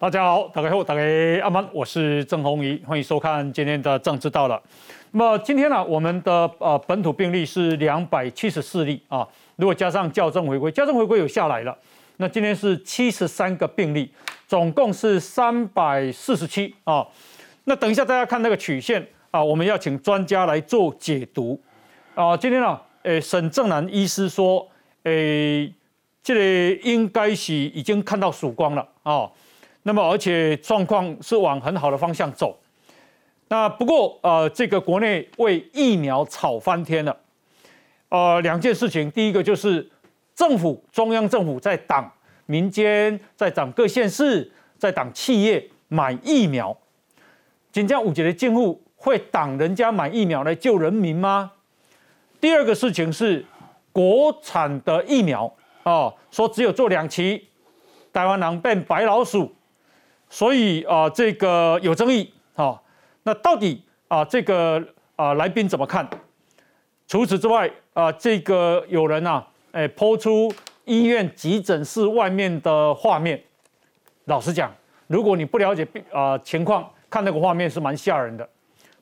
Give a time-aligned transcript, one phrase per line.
[0.00, 1.02] 大家好，大家好，大家
[1.42, 4.58] 阿曼，我是郑宏仪，欢迎收看今天的政治到了。
[5.10, 11.78] 那么今天呢，我们的呃本土病例是两百七十四例啊，如果加上校正回归，校正回归有下来了，
[12.16, 14.10] 那今天是七十三个病例，
[14.46, 17.06] 总共是三百四十七啊。
[17.64, 21.60] 那等一下大家看那个曲线啊，我们要请专家来做解读
[22.14, 22.34] 啊。
[22.34, 24.66] 今天呢，诶，沈正南医师说，
[25.02, 25.70] 诶。
[26.22, 29.26] 这里应该是已经看到曙光了啊，
[29.82, 32.58] 那么而且状况是往很好的方向走。
[33.48, 37.16] 那不过呃，这个国内为疫苗炒翻天了，
[38.08, 39.90] 呃，两件事情，第一个就是
[40.34, 42.12] 政府中央政府在挡
[42.46, 46.76] 民间，在挡各县市，在挡企业买疫苗。
[47.72, 51.52] 锦江五节的进户会挡人家买疫苗来救人民吗？
[52.40, 53.44] 第二个事情是
[53.92, 55.52] 国产的疫苗。
[55.82, 57.48] 哦，说只有做两期，
[58.12, 59.52] 台湾狼变白老鼠，
[60.30, 62.32] 所以啊，这个有争议。
[62.54, 62.78] 哦，
[63.24, 64.82] 那到底啊，这个
[65.16, 66.08] 啊，来宾怎么看？
[67.06, 70.50] 除此之外啊，这个有人啊，哎，抛出
[70.84, 73.38] 医院急诊室外面的画面。
[74.24, 74.72] 老实讲，
[75.08, 78.48] 如果你不了解病啊情况，看那个画面是蛮吓人的。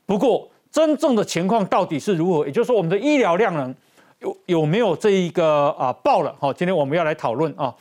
[0.06, 2.46] 不过，真正的情况到底是如何？
[2.46, 3.74] 也就是说，我们的医疗量能。
[4.20, 6.34] 有有没有这一个啊爆了？
[6.40, 7.72] 好，今天我们要来讨论啊。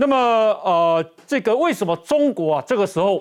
[0.00, 3.20] 那么呃，这个为什么中国啊这个时候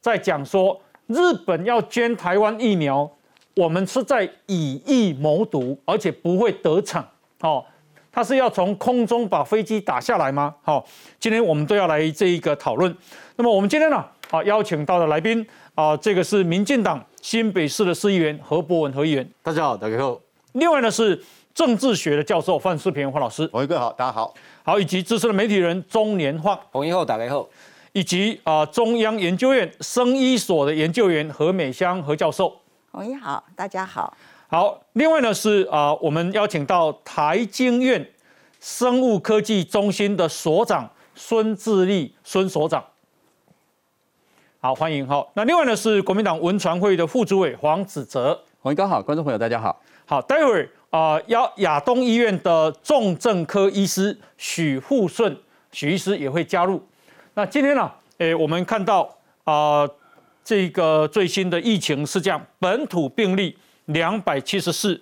[0.00, 3.08] 在讲说日本要捐台湾疫苗，
[3.54, 7.02] 我们是在以疫谋独，而且不会得逞。
[7.40, 7.64] 好，
[8.10, 10.52] 他是要从空中把飞机打下来吗？
[10.62, 10.84] 好，
[11.20, 12.92] 今天我们都要来这一个讨论。
[13.36, 15.46] 那么我们今天呢，啊邀请到的来宾
[15.76, 20.20] 啊，这个是民进党新北市的市议员何伯文何议员，大家好，大家好。
[20.54, 21.22] 另外呢是。
[21.56, 24.34] 政治学的教授范世平范老师，王一哥好，大家好，
[24.66, 27.48] 好，以及资深的媒体人钟年晃，洪一后打开后，
[27.92, 32.52] 以及啊中央研究院生医所的研究员何美香何教授，
[32.90, 34.12] 洪一好，大家好，
[34.48, 38.04] 好，另外呢是啊我们邀请到台经院
[38.58, 42.84] 生物科技中心的所长孙志立孙所长，
[44.60, 50.68] 好，欢迎哈，那另外呢是国民党文传会的副主委黄子哲，洪一哥好，观众朋友大家好，好，待会儿。
[50.96, 55.36] 啊，亚亚东医院的重症科医师许富顺
[55.70, 56.82] 许医师也会加入。
[57.34, 59.14] 那今天呢，诶，我们看到
[59.44, 59.86] 啊，
[60.42, 64.98] 这个最新的疫情是这样：本土病例两百七十四，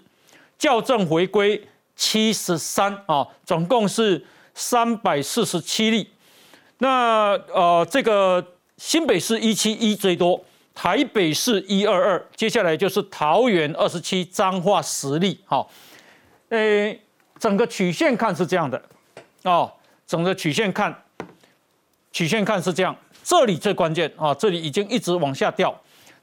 [0.59, 6.11] 校正回归七十三啊，总共是三百四十七例。
[6.78, 8.44] 那呃，这个
[8.78, 10.44] 新北市一七一最多。
[10.75, 15.41] 台北市一二二，接下来就是桃园二十七，彰化十例。
[15.47, 15.71] 好，
[16.49, 17.01] 诶，
[17.39, 18.83] 整个曲线看是这样的，
[19.45, 19.73] 哦，
[20.07, 20.95] 整个曲线看，
[22.11, 25.75] 曲线看是这样，这里最关键啊，这里已经一直往下掉。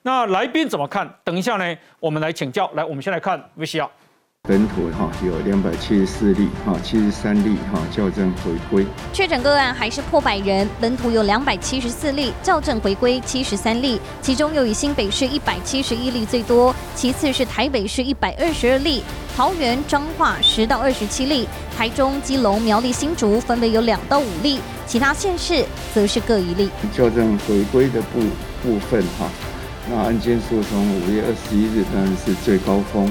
[0.03, 1.09] 那来宾怎么看？
[1.23, 2.69] 等一下呢，我们来请教。
[2.73, 3.89] 来，我们先来看 VCR。
[4.49, 10.67] 本土哈有两百七十四例哈，七十三例哈校正回归，确诊个案还是破百人。
[10.79, 19.03] 本土有两百七十四例，校正回归七十三例，其中又以新北市一百七十一例最多，其次是台北市一百二十二例，
[19.37, 21.47] 桃园彰化十到二十七例，
[21.77, 25.63] 台中基隆苗栗新竹分别有两到五例，其他县市
[25.93, 26.69] 则是各一例。
[26.91, 28.19] 校正回归的部
[28.63, 29.29] 部分哈，
[29.87, 33.09] 那案件数从五月二十一日当然是最高峰。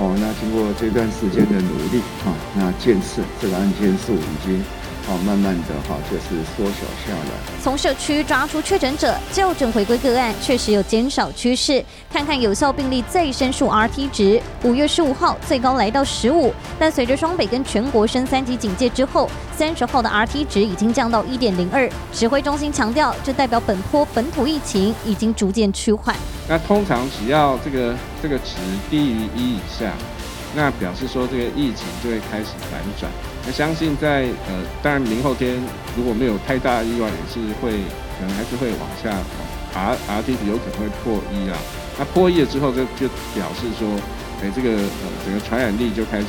[0.00, 4.64] 哦，那经过这段时间的努力啊，那建设这个案件数已经
[5.10, 7.60] 哦慢慢的哈就是缩小下来。
[7.60, 11.84] 从社区抓出确诊者，校正回归个案确实有减少趋势。
[12.12, 21.90] 看看有效病例再生数 Rt 值，五月十五号最高来到十五，但随着双北跟全国升三级警戒之后，三十号的 Rt 值已经降到一点零二。
[22.12, 26.14] 指挥中心强调，这代表本坡本土疫情已经逐渐趋缓。
[26.48, 28.54] 那通常只要这个这个值
[28.88, 29.92] 低于一以下，
[30.54, 33.10] 那表示说这个疫情就会开始反转。
[33.46, 35.56] 那相信在呃，当然明后天
[35.96, 37.72] 如果没有太大意外，也是会
[38.18, 39.16] 可能还是会往下
[39.72, 41.56] 爬 R T 有可能会破一啊。
[41.98, 43.88] 那破一了之后，就就表示说，
[44.42, 46.26] 哎，这个呃整个传染力就开始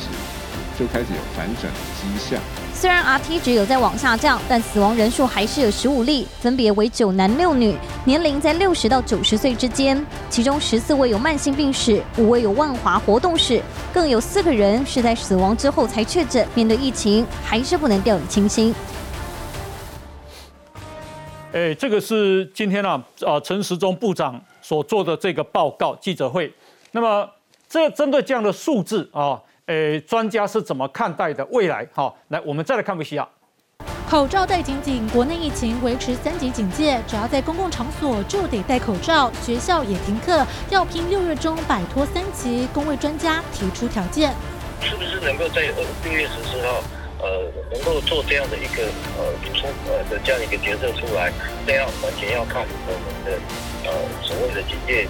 [0.78, 2.40] 就开始有反转的迹象。
[2.74, 10.04] 虽然 Rt 值有在往下降，但死亡人数还是有十五例，分别为九男六女，年龄在六十到九十岁之间。
[10.28, 13.62] 其中十四位有慢性病史，五位有万华活动史，
[13.94, 16.44] 更有四个人是在死亡之后才确诊。
[16.56, 18.74] 面对疫情，还是不能掉以轻心。
[21.52, 26.52] 哎，这个是今天啊，呃，陈时中部长所做的这个报告记者会。
[26.90, 27.30] 那么，
[27.68, 29.40] 这针对这样的数字啊。
[29.66, 31.86] 诶，专家是怎么看待的未来？
[31.92, 33.28] 好，来，我们再来看维西亚。
[34.08, 42.66] 口罩戴紧紧，国内疫情维持三级警戒，只要在公共场所就得戴口罩，学校也停课，要拼六月中摆脱三级。
[42.74, 44.34] 工位专家提出条件，
[44.80, 45.62] 是不是能够在
[46.04, 46.82] 六月十四号，
[47.20, 48.82] 呃，能够做这样的一个
[49.16, 51.32] 呃出呃的这样一个决策出来？
[51.66, 53.40] 这样完全要看我们的。
[53.84, 53.90] 呃，
[54.22, 55.08] 所谓的警戒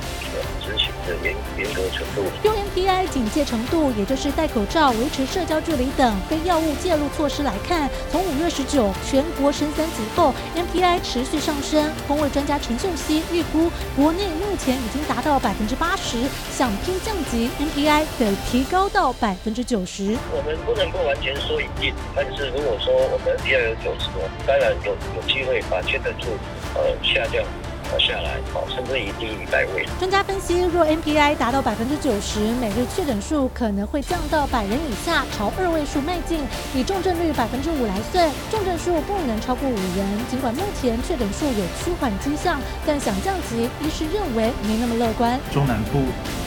[0.65, 11.91] 执行的严严格程度，用 MPI 警戒程度，也就是戴口罩、维持社交距离等非药物介入措施来看，从五月十九全国升三级后，MPI 持续上升。
[12.09, 20.17] 工位专家陈秀熙预估，国内目前已经达到百分之八十，想拼降级，MPI 得提高到百分之九十。
[20.33, 24.09] 我们不能够完全说一定，但是如果说我们 MPI 有九十，
[24.47, 26.29] 当然有有机会把确诊数
[26.75, 27.45] 呃下降。
[27.99, 29.87] 下来，好，甚至于低于百位。
[29.99, 36.41] 专家分析，若 MPI 达到百分之九十，每日确诊数可能会降到百人以下，朝二位数迈进。
[36.75, 40.03] 以重症率百分之五来算，重症数不能超过五人。
[40.31, 45.39] 尽管目前确诊数有趋缓迹象，但想降级，医师认为没那么乐观。
[45.53, 45.99] 中南部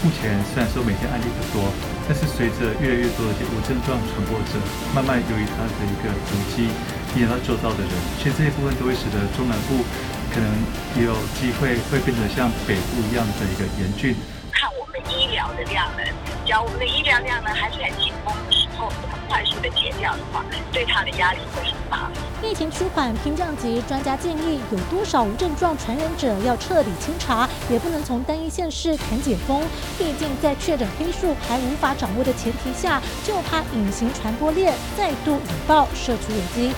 [0.03, 1.69] 目前虽然说每天案例不多，
[2.07, 4.57] 但是随着越来越多的无症状传播者
[4.93, 6.69] 慢慢由于他的一个足迹
[7.15, 9.85] 影响到周遭的人，其实这些部分都会使得中南部。
[10.35, 10.51] 可能
[10.99, 14.13] 也有机会会变得像北部一样的一个严峻。
[14.51, 16.03] 看我们医疗的量呢，
[16.45, 20.43] 只要我们的医疗量呢还是很紧绷的时候，很快速的减掉的话，
[20.73, 22.11] 对他的压力会很大。
[22.43, 29.63] 疫情趋缓，平降级，专家建议有多少无症状传染者要彻底清查，也不能从单一县市谈解封。
[29.97, 36.75] 毕竟在确诊黑数还无法掌握的前提下，就怕隐形传播链再度引爆社区危机。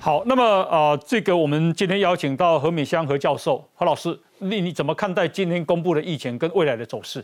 [0.00, 7.22] 好，那么呃，这个我们今天邀请到何美香何教授何老师，你你怎么看待今天公布的疫情跟未来的走势？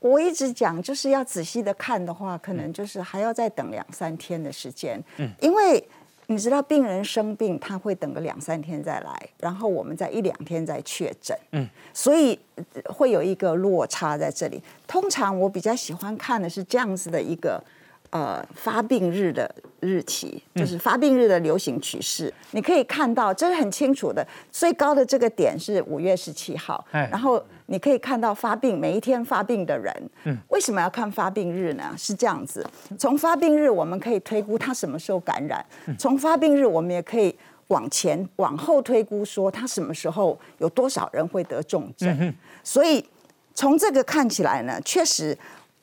[0.00, 5.02] 我一直讲，就是要仔细的看的话，可能就是还要再等两三天的时间。
[5.18, 5.82] 嗯，因为
[6.26, 11.38] 你知道，病人生病他会等个两三天再来，然后我们在一两天再确诊。
[11.52, 12.38] 嗯，所以
[12.86, 14.60] 会有一个落差在这里。
[14.86, 17.62] 通常我比较喜欢看的是这样子的一个。
[18.10, 24.26] 呃，发病日的日期就是发病日的流行趋势，你可以看到这是很清楚的。
[24.50, 29.92] 最高的这个点是五月十七号，然后你可以看到发病每一天发病的人。
[30.24, 31.92] 嗯，为什么要看发病日呢？
[31.98, 32.64] 是这样子，
[32.96, 35.64] 从发病日我们可以推估他什么时候感染，
[35.98, 37.34] 从发病日我们也可以
[37.68, 42.34] 往前往后推估说他什么时候有多少人会得重症。
[42.62, 43.04] 所以
[43.52, 45.36] 从这个看起来呢，确实。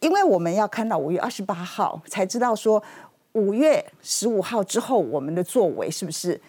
[0.04, 2.84] 因为我们要看到五月二十八号才知道说
[3.32, 6.40] 五月十五号之后我们的作为是不是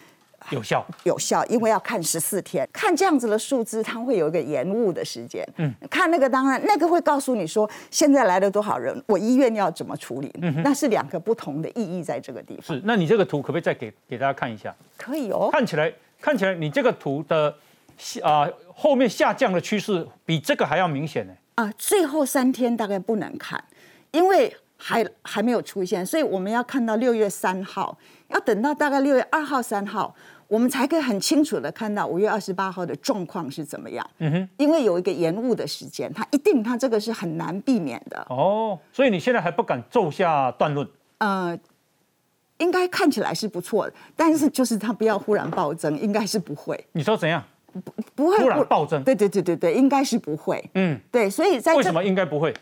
[0.51, 0.85] 有效？
[1.05, 5.43] 有效，因为要看十四天，看这样子的数字，它会有一个延误的时间。
[5.57, 10.31] 嗯，看那个当然那个会告诉你说现在来了多少人，我医院要怎么处理？
[10.43, 12.77] 嗯，那是两个不同的意义在这个地方。
[12.77, 14.75] 是，那你这个图可不可以再给给大家看一下？
[14.99, 15.49] 可以哦。
[15.53, 15.91] 看起来
[16.21, 17.55] 看起来你这个图的
[17.97, 21.33] 下啊后面下降的趋势比这个还要明显呢。
[21.55, 23.63] 啊，最后三天大概不能看，
[24.11, 27.97] 因为还还没有出现，所以我们要看到六月三号，
[28.29, 30.15] 要等到大概六月二号、三号，
[30.49, 34.05] 我们才可以很清楚的看到五月二十八号的状况是怎么样。
[34.19, 38.27] 嗯哼，因为有一个延误的时间，它一定它这个是很难避免的。
[38.29, 40.87] 哦，所以你现在还不敢奏下断论？
[41.19, 41.57] 呃，
[42.59, 46.85] 应该看起来是不错的，但是就是它不要忽然暴增，应该是不会。
[46.93, 47.43] 你说怎样？
[47.81, 50.63] 不不会突然暴增，对对对对对，应该是不会。
[50.75, 52.55] 嗯，对，所以在为什么应该不会？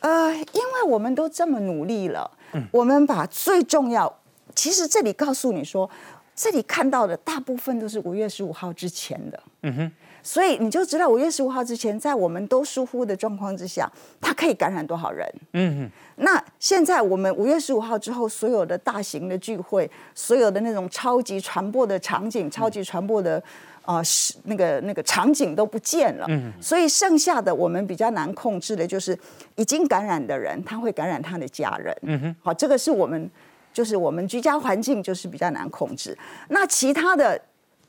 [0.00, 4.14] 呃，因为我们都这么努力了，嗯，我们把最重要，
[4.54, 5.88] 其实这里告诉你说，
[6.34, 13.90] 这里看到的大部分都是五月十五号之前的，嗯哼，所以你就知道五月十五号之前，在我们都疏忽的状况之下，
[14.20, 15.26] 它可以感染多少人？
[15.54, 23.42] 嗯哼，那现在我们五月十五号之后，所有的大型的聚会，所有的那种超级传播的场景，超级传播的。
[23.84, 29.18] 啊，是那个那个场景都不见了，嗯所以剩下的我们比较难控制的，就是
[29.56, 31.94] 已经感染的人，他会感染他的家人。
[32.02, 33.30] 嗯哼，好，这个是我们
[33.74, 36.16] 就是我们居家环境就是比较难控制。
[36.48, 37.38] 那其他的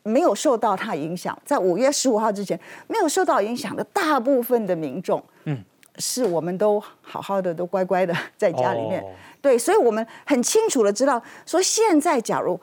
[0.03, 5.63] 没有受到他影响，在五月十五号之前没有受到影响的大部分的民众，嗯，
[5.97, 9.01] 是我们都好好的都乖乖的在家里面。
[9.41, 12.59] 对，所以我们很清楚的知道，说现在假如。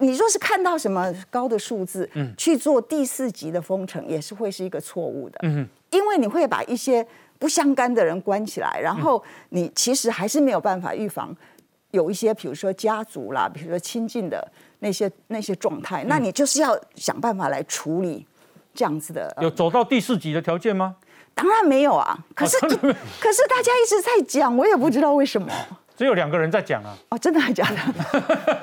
[0.00, 7.06] 你若是看到什么高的数字，嗯，去做第四级的封城，也是会是一个错误的，嗯，因为你会把一些
[7.38, 11.34] 不相干的人关起来，然后你其实还是没有办法预防
[11.90, 18.26] 有一些，比如说家族啦，比如说亲近的那些那些状态，那你就是要想办法来处理
[18.74, 19.36] 这样子的。
[19.40, 20.96] 有走到第四级的条件吗？
[21.34, 25.48] 当然没有啊，可是可是大家一直在讲，我也不知道为什么。
[26.00, 26.96] 只有两个人在讲啊。
[27.10, 27.70] 哦，真的还假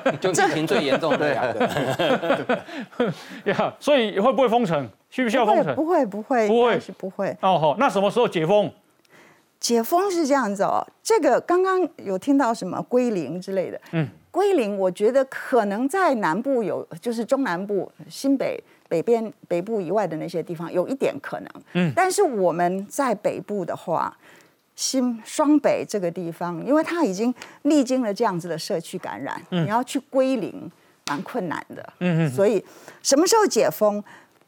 [0.02, 0.12] 的？
[0.18, 2.64] 就疫情最严重的两个。
[3.46, 4.88] 呀，所以会不会封城？
[5.08, 5.72] 需不需要封城？
[5.76, 7.28] 不会，不会，不会是不会。
[7.40, 8.68] 哦好，那什么时候解封？
[9.60, 24.12] 解封是这样子哦，这个刚刚有听到什么归零之类的，嗯，归零，我觉得可能在南部有，就是中南部、新北北边、北部以外的那些地方有一点可能，嗯，但是我们在北部的话，
[24.78, 30.70] 新双北这个地方，因为它已经历经了这样子的社区感染，你要去归零
[31.08, 32.64] 蛮困难的，嗯嗯，所以
[33.02, 34.00] 什么时候解封，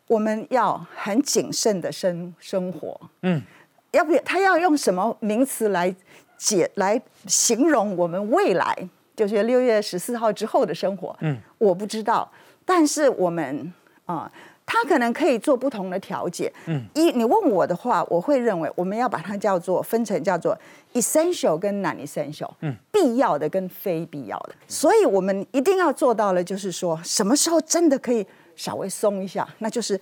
[0.06, 3.42] 我们要很谨慎的生生活，嗯。
[3.90, 5.92] 要不他要用什么名词来
[6.38, 11.16] 解来形容我们未来，就是六月十四号之后的生活？
[11.22, 12.30] 嗯，我不知道。
[12.64, 13.72] 但是我们
[14.06, 14.30] 啊，
[14.72, 16.52] 他可能可以做不同的调解。
[16.66, 20.56] 嗯，一你问我的话，我会认为我们要把它叫做分成叫做
[20.94, 24.54] essential 跟 non essential，嗯，必要的跟非必要的。
[24.68, 28.24] 所以我们一定要做到了，就是说什么时候真的可以
[28.54, 30.00] 稍微松一下，那就是。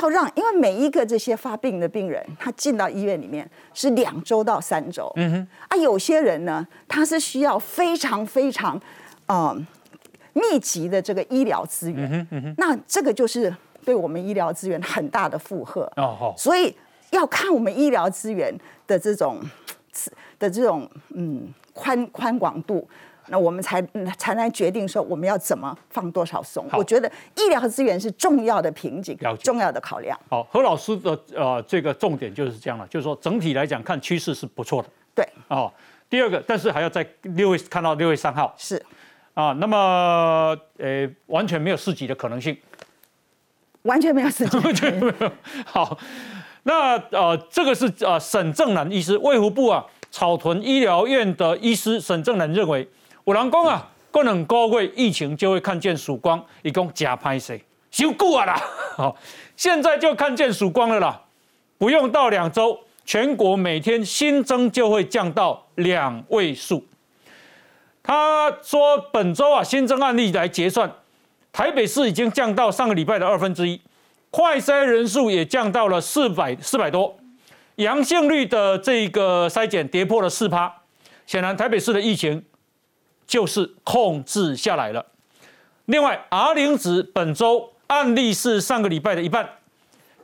[0.00, 5.08] 要让，因为每一个这些发病的病人，他进到医院里面是两周到三周。
[5.14, 5.48] 嗯哼。
[5.68, 8.76] 啊，有些人呢，他是需要非常非常，
[9.28, 9.64] 嗯，
[10.32, 12.10] 密集的这个医疗资源。
[12.12, 12.42] 嗯哼。
[12.44, 13.54] 嗯那这个就是
[13.84, 15.82] 对我们医疗资源很大的负荷。
[15.96, 16.34] 哦好。
[16.36, 16.74] 所以
[17.10, 18.52] 要看我们医疗资源
[18.86, 19.40] 的这种，
[20.38, 22.88] 的这种嗯宽宽广度。
[23.28, 23.80] 那我们才
[24.18, 26.66] 才能决定说我们要怎么放多少松。
[26.72, 30.18] 我觉得医疗资源是重要的瓶颈，重要的考量。
[30.28, 34.88] 好，何老师的呃这个重点就是这样了，就是说整体来讲看趋势是不错的。
[35.14, 35.26] 对。
[35.48, 35.72] 哦，
[36.10, 38.54] 第二个，但是还要在六月看到六月三号。
[38.58, 38.84] 是。
[39.32, 42.54] 啊，那么呃完全没有四级的可能性。
[43.84, 44.58] 完全没有四级。
[44.60, 45.32] 完全没有。
[45.64, 45.96] 好，
[46.64, 52.86] 那呃这个是呃沈正南医师，卫福部啊草屯医疗院的医师沈正南认为。
[53.24, 57.64] 有人讲啊，过两个月疫情就会看见曙光，一共假拍谁？
[57.90, 58.60] 修过啊啦！
[58.96, 59.16] 好，
[59.56, 61.22] 现在就看见曙光了啦，
[61.78, 66.84] 不用到两周，全国每天新增就会降到两位数。
[68.02, 70.92] 他说，本周啊新增案例来结算，
[71.54, 73.80] 台北市已经降到上个礼拜的二分之一，
[74.30, 77.16] 快筛人数也降到了四百四百多，
[77.76, 80.82] 阳性率的这个筛检跌破了四趴，
[81.26, 82.44] 显然台北市的疫情。
[83.26, 85.06] 就是控制下来了。
[85.86, 89.48] 另外，R 零值本周案例是上个礼拜的一半，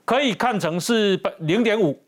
[0.05, 1.99] 可以看成是零点五。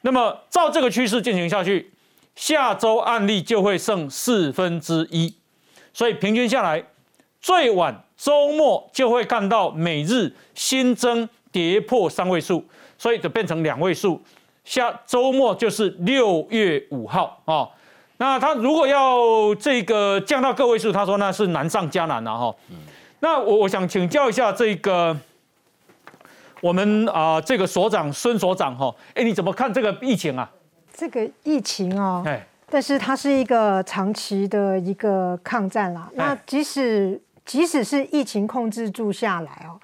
[0.00, 1.92] 那么照这个趋势进行下去，
[2.34, 5.36] 下周案例就会剩四分之一。
[5.94, 6.84] 所以平均下来，
[7.40, 12.64] 最晚周末就会看到每日新增跌破三位数，
[12.96, 14.20] 所以就变成两位数。
[14.64, 17.68] 下周末就是六月五号啊。
[18.18, 22.54] 那他如果要这个降到个位数，他说那是难上加难了哈。
[23.20, 25.16] 那我我想请教一下这个
[26.60, 30.50] 我们啊这个所长孙所长哈，哎你怎么看这个疫情啊？
[30.92, 32.24] 这个疫情哦，
[32.68, 36.10] 但是它是一个长期的一个抗战啦。
[36.14, 39.80] 那即使即使是疫情控制住下来哦。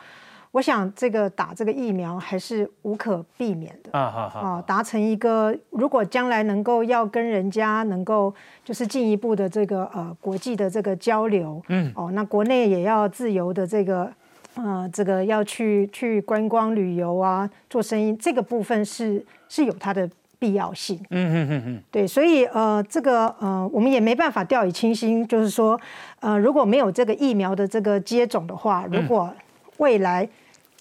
[0.50, 8.32] 我想这个打这个疫苗还是无可避免的啊，好好达成一个如果将来能够要跟人家能够
[8.64, 14.12] 就是进一步的这个呃国际的这个交流，嗯，哦，那国内也要自由的这个
[14.54, 20.08] 呃这个要去去观光旅游啊，做生意这个部分是是有它的
[20.44, 25.80] 必要性，嗯嗯嗯嗯，对，所以呃这个呃我们也没办法掉以轻心，就是说
[26.20, 29.32] 呃如果没有这个疫苗的这个接种的话，如果
[29.78, 30.28] 未来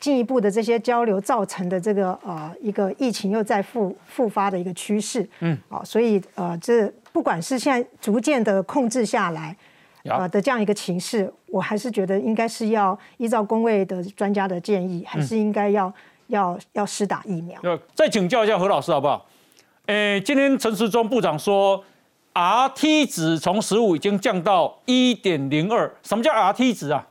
[0.02, 9.56] 进一步的这些交流造成的这个呃一个疫情又再复复发的一个趋势，嗯，啊，所以呃这不管是现在逐渐的控制下来，
[10.04, 15.94] 呃的这样一个情势，我还是觉得应该是要依照工位的专家的建议，还是应该要
[16.28, 17.58] 要要施打疫苗。
[17.96, 19.26] 再请教一下何老师好不好？
[19.88, 21.84] 诶，今天陈时中部长说
[22.32, 27.06] ，R T 值从十五已经降到一点零二，什么叫 R T 值啊？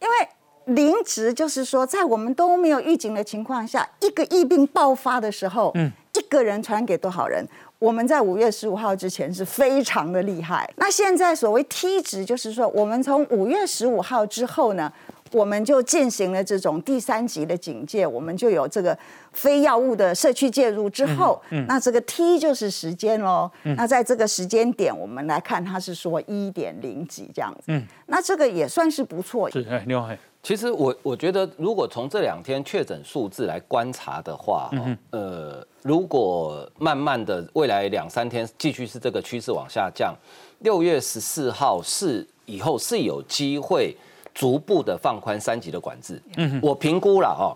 [0.00, 7.44] 因为零值就是说，在我们都没有预警的情况下，一个疫病爆发的时候，嗯，一个人传给多少人？
[7.80, 10.68] 我们在五月十五号之前是非常的厉害。
[10.76, 14.92] 那现在所谓 T 值，就是说，我们从五月十五号之后呢，
[15.32, 18.96] 我们就进行了这种第三级的警戒，我们就有这个
[19.32, 23.50] 非药物的社区介入之后，那这个 T 就是时间喽。
[23.62, 27.64] 那在这个时间点，我们来看，它是说一点零几这样子。
[27.68, 29.50] 嗯，那这个也算是不错。
[29.50, 30.18] 是，哎，刘海。
[30.40, 34.70] 其实我我觉得，如果从这两天确诊数字来观察的话，
[35.10, 40.14] 呃，如果慢慢的未来两三天继续是这个趋势往下降，
[40.60, 43.94] 六月十四号是以后是有机会。
[44.34, 47.54] 逐步的放宽三级的管制，嗯，我评估了哦，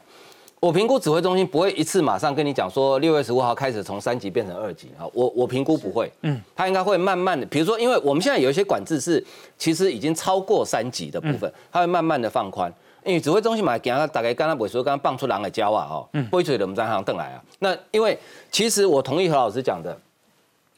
[0.61, 9.25] 我评估指挥中心不会一次马上跟你讲说六月十五号开始从三级变成二级啊，我我评估不会，嗯，他应该会慢慢的，比如说，因为我们现在有一些管制是
[9.59, 12.73] 其实已经超过三级的部分，他会慢慢的放宽，
[13.05, 18.17] 因为指挥中心嘛，给他大概刚刚不说刚刚放出狼来教啊，哦，嗯，不嘴的我们在行瞪来啊，那因为
[18.53, 19.99] 其实我同意何老师讲的，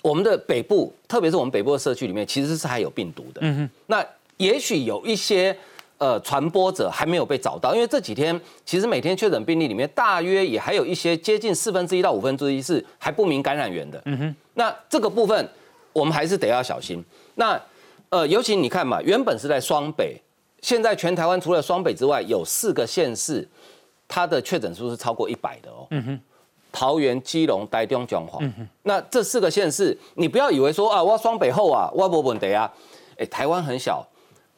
[0.01, 4.03] 我们的北部，特别是我们北部的社区里面，其实是还有病毒的，嗯哼，那
[4.39, 5.55] 也许有一些。
[5.97, 14.03] 呃，传播者还没有被找到，因为这几天其实每天确诊病例里面，大约也还有一些接近四分之一到五分之一是还不明感染源的。
[14.07, 15.49] 嗯哼，那这个部分
[15.93, 17.03] 我们还是得要小心。
[17.37, 17.59] 那
[18.11, 20.21] 呃，尤其你看嘛，原本是在双北，
[20.61, 23.49] 现在全台湾除了双北之外，有四个县市，
[24.09, 25.87] 它的确诊数是超过一百的哦。
[25.91, 26.21] 嗯哼，
[26.73, 28.41] 桃园、基隆、台中、彰化。
[28.43, 32.71] 嗯哼，那这四个县市，你不要以为说啊，我双北后啊，我不本得啊。
[33.17, 34.05] 哎，台湾很小。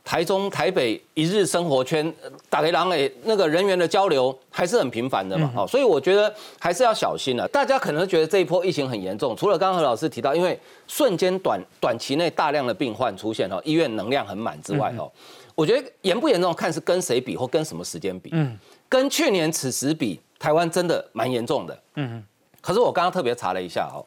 [0.07, 2.15] 台中、台北一日生活圈，
[2.49, 7.49] 打雷狼诶，那个人员的交流还是很频繁的嘛，哦，所以我觉得还是要小心了。
[7.49, 15.11] 大家可能觉得这一波疫情很严重，除了刚刚何老师提到，因为瞬间短短期内大量的病患出现哦，医院能量很满之外哦，
[15.57, 18.31] 我觉得严不严重看是跟谁比或跟什么时间比。
[18.33, 18.57] 嗯，
[18.89, 21.77] 跟去年此时比，台湾真的蛮严重的。
[21.97, 22.23] 嗯，
[22.61, 24.07] 可是我刚刚特别查了一下哦，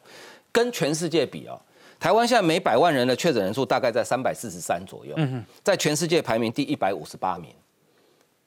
[0.50, 1.60] 跟全世界比哦。
[2.00, 5.14] 台湾现在每百万人的确诊人数大概在三百四十三左右，
[5.62, 7.50] 在全世界排名第一百五十八名。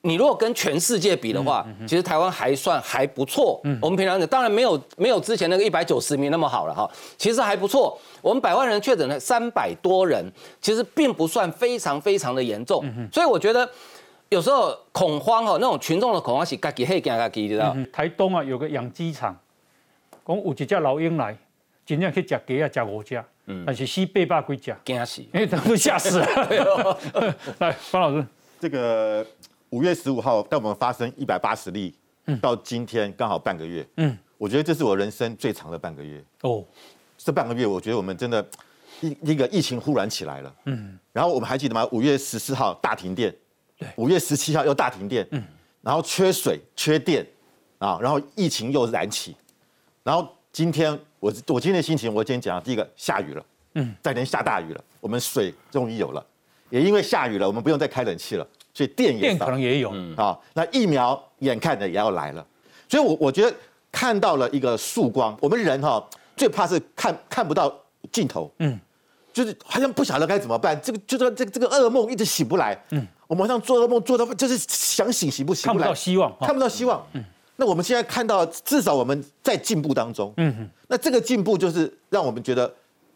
[0.05, 3.61] 你如果跟全世界比的话，其实台湾还算还不错。
[3.81, 7.97] 我们平常讲，当然没有没有之前那个一百九十名那么好了哈，其实还不错。
[8.21, 10.29] 我们百万人确诊了三百多人，
[10.59, 12.83] 其实并不算非常非常的严重。
[13.13, 13.69] 所以我觉得
[14.27, 17.73] 有时候恐慌哦，那种群众的恐慌是自己黑干自己知道。
[17.93, 19.39] 台东啊有个养鸡场，
[20.27, 21.37] 讲有一只老鹰来，
[21.85, 23.23] 尽量去吃鸡啊，吃五只。
[23.45, 26.97] 嗯，但是西北霸龟甲惊死，哎，等会吓死了。
[27.59, 28.25] 来，方老师，
[28.57, 29.25] 这个
[29.69, 31.93] 五月十五号，带我们发生一百八十例，
[32.27, 33.85] 嗯到今天刚好半个月。
[33.97, 36.23] 嗯，我觉得这是我人生最长的半个月。
[36.43, 36.63] 哦，
[37.17, 38.45] 这半个月，我觉得我们真的
[39.01, 40.55] 一一个疫情忽然起来了。
[40.67, 41.85] 嗯，然后我们还记得吗？
[41.91, 43.35] 五月十四号大停电，
[43.77, 45.27] 对，五月十七号又大停电。
[45.31, 45.43] 嗯，
[45.81, 47.27] 然后缺水、缺电
[47.79, 49.35] 啊，然后疫情又燃起，
[50.01, 50.97] 然后今天。
[51.23, 56.21] 我我今天的心情，我今天讲，第一个下雨了，嗯，再连下大雨了，我们水终于有了，
[56.69, 60.37] 也因为下雨了，我们不用再开冷气了，所以电也电可能也有啊。
[60.53, 62.45] 那疫苗眼看着也要来了，
[62.89, 63.55] 所以，我我觉得
[63.89, 65.33] 看到了一个曙光。
[65.39, 66.05] 我们人哈
[66.35, 67.73] 最怕是看看不到
[68.11, 68.77] 尽头，嗯，
[69.31, 77.23] 就是好像不晓得该怎么办，这个就说这个这个噩梦一直醒不来，嗯，我们好像做噩梦做到就是想醒醒不醒不来，看不到希望，看不到希望，嗯。
[77.63, 80.33] 那我们现在看到，至少我们在进步当中。
[80.35, 80.69] 嗯哼。
[80.89, 82.69] 那这个进步就是让我们觉得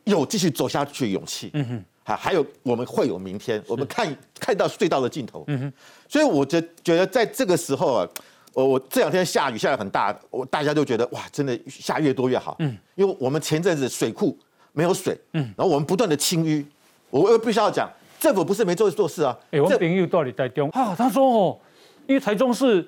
[0.05, 1.49] 有继续走下去的勇气。
[1.53, 1.85] 嗯哼。
[2.01, 4.07] 还还有我们会有明天，我们看
[4.39, 5.43] 看到隧道的尽头。
[5.47, 5.73] 嗯哼。
[6.07, 8.07] 所以我觉觉得在这个时候啊，
[8.53, 12.55] 我我这两天下雨下的很大，我大家都觉得哇，真的下越多越好。
[12.59, 12.77] 嗯。
[12.95, 14.37] 因为我们前阵子水库
[14.71, 15.19] 没有水。
[15.33, 15.41] 嗯。
[15.57, 16.63] 然后我们不断的清淤，
[17.09, 19.37] 我又必须要讲，政府不是没做做事啊。
[19.51, 20.95] 哎，我朋友到底在中啊？
[20.97, 21.59] 他说哦，
[22.07, 22.87] 因为台中市。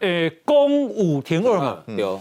[0.00, 2.20] 诶，公五停二嘛，有。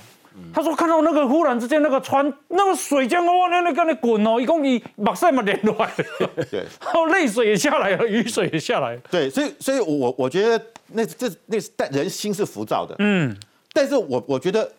[0.53, 5.91] 他说看到那个忽然之间那个船那个水江哇那那跟那滚哦，一共你马上嘛连乱，
[6.49, 8.95] 对， 然后泪水也下来了，雨水也下来。
[9.11, 13.35] 对，所以所以我我觉得那这那是但人心是浮躁的，嗯。
[13.73, 14.71] 但是我我觉得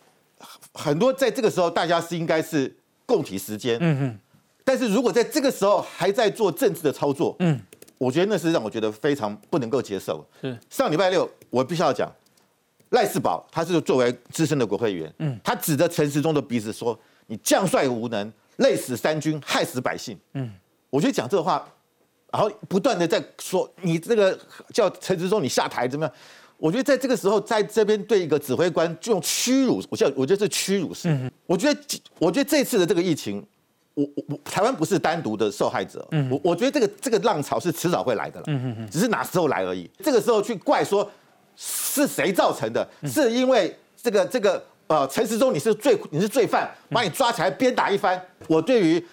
[0.73, 4.19] 很多在这个时候大家是应该是共体时间，嗯嗯。
[4.65, 7.61] 但是如果在这个时候还在做政治的操作，嗯，
[7.99, 10.27] 我觉得那是让我觉得非常不能够接受。
[10.41, 12.11] 是上礼拜六我必须要讲。
[12.91, 16.99] 赖世宝，他是作为资深的国会议员，嗯，他指着陈时中的鼻子说
[17.29, 20.51] ：“你将帅无能，累死三军，害死百姓。”嗯，
[20.91, 21.65] 我觉得讲这话，
[22.33, 24.37] 然后不断的在说你这个
[24.75, 26.15] 叫陈时中你下台怎么样？
[26.57, 31.31] 我觉得在这个时候，在这边对一个指挥官就用屈辱，我叫我觉得是屈辱式。
[31.47, 31.81] 我觉得，
[32.19, 33.47] 我觉得这次的这个疫情，
[33.95, 36.05] 我我台湾不是单独的受害者。
[36.11, 38.45] 嗯，我我觉得这个这个浪潮是迟早会来的了。
[38.49, 39.89] 嗯嗯只是哪时候来而已。
[40.03, 41.09] 这个时候去怪说。
[41.63, 42.89] 是谁造成的？
[43.05, 48.19] 是因为这个这个呃，陈时中你是罪你是罪犯，把你抓起来鞭打一番。
[48.49, 49.07] 我对于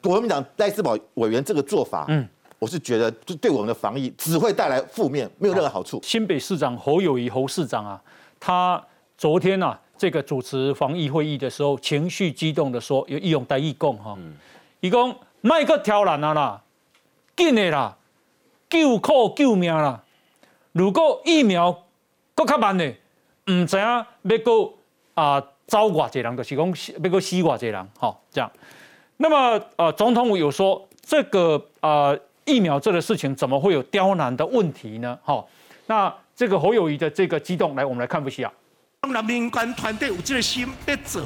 [0.00, 2.26] 国民党赖世宝委员这个做法，嗯，
[2.58, 6.00] 我是觉得就对我们的防疫只会带来负面，没有任何好处。
[6.02, 8.00] 新北市长侯友谊侯市长啊，
[8.40, 8.82] 他
[9.18, 14.16] 昨天啊这个主持防疫会议的时候，情绪激动的说，有义勇带义共哈，
[14.80, 16.62] 义工麦克挑染啊啦，
[17.36, 17.96] 紧的啦，
[18.70, 20.02] 救苦救命啦，
[20.78, 21.76] 如果疫苗
[22.36, 22.86] 搁较慢的，
[23.50, 24.06] 唔知影要
[24.44, 24.72] 搁
[25.14, 26.64] 啊招偌济人，就是讲
[27.02, 28.48] 要搁死偌济人，哈，这样。
[29.16, 35.18] 那么呃，总统有说这个呃疫苗这个事情怎么会有刁难的问题呢？
[35.24, 35.44] 哈，
[35.86, 38.52] 那这个侯友谊的这个激动，来我们来看一下。
[39.00, 41.22] 当然民间团队有这个心要做，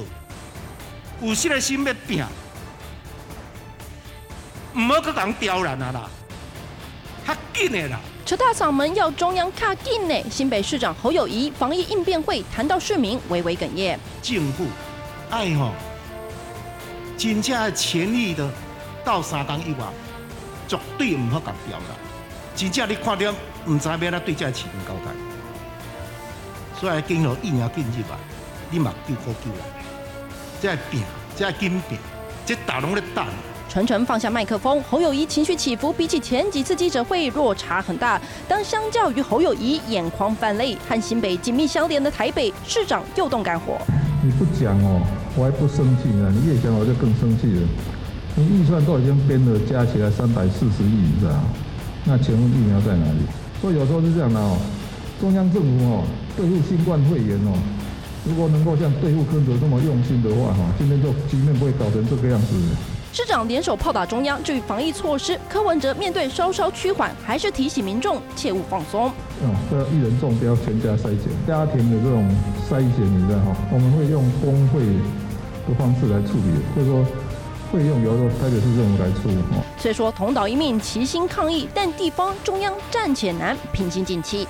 [1.21, 2.25] 有这个心要拼，
[4.75, 6.11] 唔好去讲刁难啊啦，
[7.27, 8.01] 较紧的啦。
[8.37, 10.15] 大嗓门要中央卡紧呢。
[10.31, 13.99] 新北市长侯友谊防疫应变会谈到市民，微微哽咽。
[14.23, 14.67] 政府
[15.31, 15.73] 爱吼。
[17.19, 18.51] 真正全力的
[19.05, 19.87] 到三工以外，
[20.67, 21.85] 绝对唔好讲掉啦。
[22.57, 23.35] 真正你看了，
[23.67, 25.13] 唔知要哪对这市民交代。
[26.81, 28.17] 所以经过疫苗进入来，
[28.71, 29.61] 你嘛救苦救难，
[30.61, 31.03] 这病，
[31.37, 31.99] 这紧病，
[32.45, 33.27] 这打拢咧打。
[33.73, 38.21] 纯纯放下麦克风，侯友谊情绪起伏，比起前几次记者会落差很大。
[38.47, 43.79] 当相较于侯友谊眼眶泛泪，和新北紧密相连的台北市长又动肝火。
[44.23, 45.01] 你不讲哦，
[45.35, 46.31] 我还不生气呢。
[46.37, 47.63] 你越讲，我就更生气了。
[48.35, 51.33] 你预算都已经编了，加起来三百四十亿，你知道
[52.05, 53.25] 那请问疫苗在哪里？
[53.63, 54.59] 所以有时候是这样的哦，
[55.19, 56.05] 中央政府哦，
[56.37, 57.57] 对付新冠肺炎哦，
[58.29, 62.53] 如果能够像对付柯泽这么用心的话哈，今天就局面不会搞成这个样子。
[63.13, 69.13] 市长联手炮打中央，至于防疫措施，柯文哲面对稍稍趋缓，还是提醒民众切勿放松。
[69.43, 72.27] 嗯，这一人中标，全家筛检，家庭的这种
[72.67, 73.55] 筛检，你知道哈？
[73.71, 74.81] 我们会用工会
[75.69, 77.05] 的方式来处理，或者说
[77.71, 79.29] 会用由台北市政府来出。
[79.77, 84.49] 虽说同岛一命，齐心抗疫，但地方中央暂且难平心静气。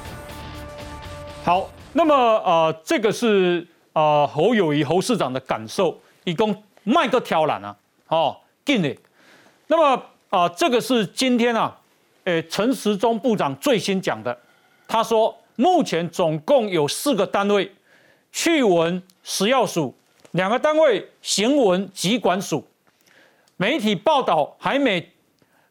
[1.42, 7.74] 好，那么呃，这个是呃侯友谊侯市长的感受，一共卖个挑染啊，
[8.06, 8.36] 哦。
[8.64, 8.96] 进的，
[9.66, 11.76] 那么啊，这个是今天啊，
[12.24, 14.38] 诶，陈时中部长最新讲的。
[14.86, 17.70] 他说，目前总共有四个单位，
[18.30, 19.94] 去文食药署
[20.30, 22.66] 两个单位，行文疾管署。
[23.56, 25.10] 媒体报道还没，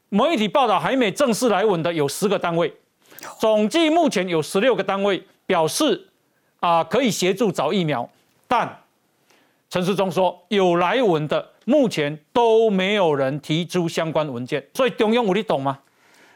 [0.10, 2.74] 媒体报道还没正式来文的有十个单位，
[3.40, 6.10] 总计目前有十六个单位表示
[6.60, 8.10] 啊可以协助找疫苗，
[8.48, 8.84] 但
[9.70, 11.51] 陈时中说有来文的。
[11.66, 15.80] 目前都没有人提出相关文件，所以中央我你懂吗？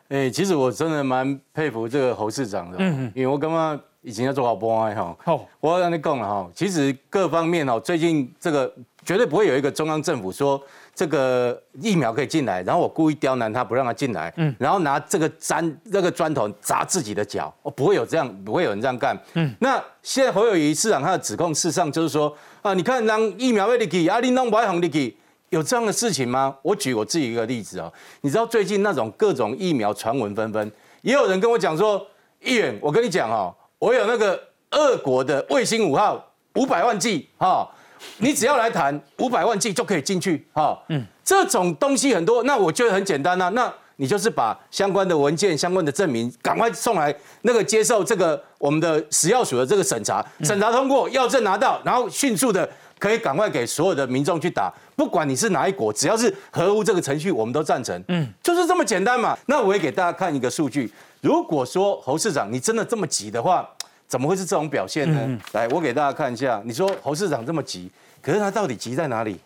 [0.10, 8.72] 哎，其实我真的蛮佩服这个侯市长的，嗯嗯，因为我刚刚以前要做好播案哈，好，我要让你讲了哈，其实各方面哦，最近这个
[9.04, 10.62] 绝对不会有一个中央政府说
[10.96, 25.16] 这个疫苗可以进来，然后我故意刁难他不让他进来，嗯，然后拿这个粘那个砖头砸自己的脚，哦，不会有这样，不会有人这样干，嗯，那现在侯友谊市长他的指控事实上就是说啊，你看让疫苗被你给阿里弄不红你给。
[25.50, 26.54] 有这样的事情吗？
[26.64, 27.90] 我举我自己一个例子啊，
[28.22, 32.06] 你知道最近那种各种疫苗传闻纷纷，也有人跟我讲说，
[32.42, 34.38] 议员，我跟你讲哦，我有那个
[34.72, 36.22] 俄国的卫星五号
[36.56, 37.70] 五百万剂哈，
[38.18, 52.70] 你只要来谈五百万剂就可以进去哈，嗯，这种东西很多，那我觉得很简单啊，那你就是把相关的文件、相关的证明赶快送来，那个接受这个我们的食药署的这个审查，审查通过，药证拿到，然后迅速的。
[52.98, 58.02] 可以赶快给所有的民众去打，不管你是哪一国，只要是合乎这个程序，我们都赞成。
[58.08, 59.38] 嗯，就是这么简单嘛。
[59.48, 60.90] 那我也给大家看一个数据，
[61.20, 63.70] 如果说侯市长你真的这么急的话，
[64.08, 65.40] 怎么会是这种表现呢？
[65.54, 67.90] 来，我给大家看一下，你说侯市长这么急，
[68.22, 69.38] 可是他到底急在哪里？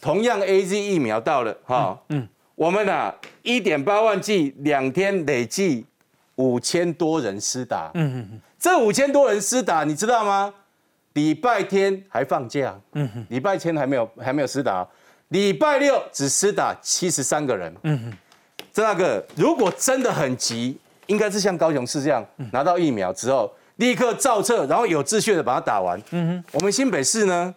[0.00, 5.86] 同样 A Z 疫苗到了哈，嗯，我们啊一点八万剂，两天累计
[6.36, 10.52] 五千多人施打，嗯嗯嗯，这五千多人施打，你知道吗？
[11.14, 14.86] 礼拜天还放假，嗯哼，礼拜天还没有还没有施打，
[15.28, 18.12] 礼拜六只施打七十三个人，嗯哼，
[18.72, 27.54] 这个如果真的很急，应该是像高雄市这样拿到疫苗之后立刻造册，然后有秩序的把它打完，嗯哼，我们新北市呢，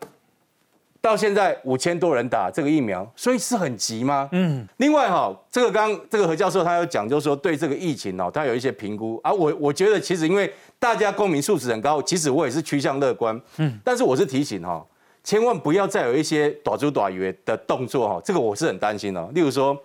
[0.99, 4.29] 到现在五千多人打这个疫苗，所以是很急吗？
[4.31, 10.53] 嗯，另外哈，这个刚这个何教授他有讲，就是说对这个疫情哦，他有一些评估，啊我我觉得其实因为。
[10.79, 13.41] 大家公民素质很高，其实我也是趋向乐观。
[13.55, 14.85] 嗯，但是我是提醒哈，
[15.23, 19.27] 千万不要再有一些短租短约的动作哈，这个我是很担心的。
[19.33, 19.75] 例如说，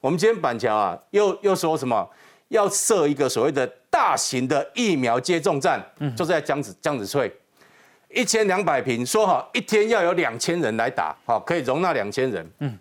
[0.00, 2.08] 我们今天板桥啊，又又说什么
[2.48, 7.32] 要设一个所谓的大型的疫苗接种站，嗯，就在江子江子翠，
[8.10, 12.50] 一千两百平，说好一天要有两千人来打，好，可以容纳两千人。
[12.58, 12.78] 嗯，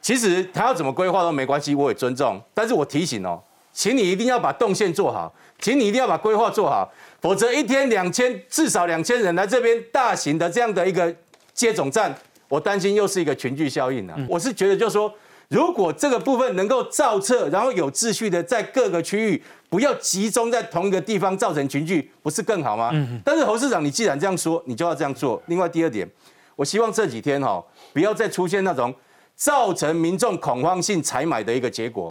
[0.00, 2.40] 其实他要怎么规划都没关系，我也尊重。
[2.54, 3.42] 但是我提醒哦，
[3.72, 6.90] 请你一定要把动线做好，请你一定要把规划做好，
[7.20, 11.14] 否则一天两千至少两千人来这边大型的这样的一个
[11.52, 12.14] 接种站，
[12.48, 14.16] 我担心又是一个群聚效应啊。
[14.28, 15.12] 我是觉得就是说，
[15.48, 22.90] 如果这个部分能够造册，然后有秩序的在各个区域，不要集中在同一个地方造成群聚，不是更好吗？
[23.24, 25.42] 但是侯市长，你既然这样说，你就要这样做。
[25.46, 26.08] 另外第二点，
[26.56, 28.94] 我希望这几天哈，不要再出现那种。
[29.38, 32.10] 造成民众恐慌性采买的一个结果，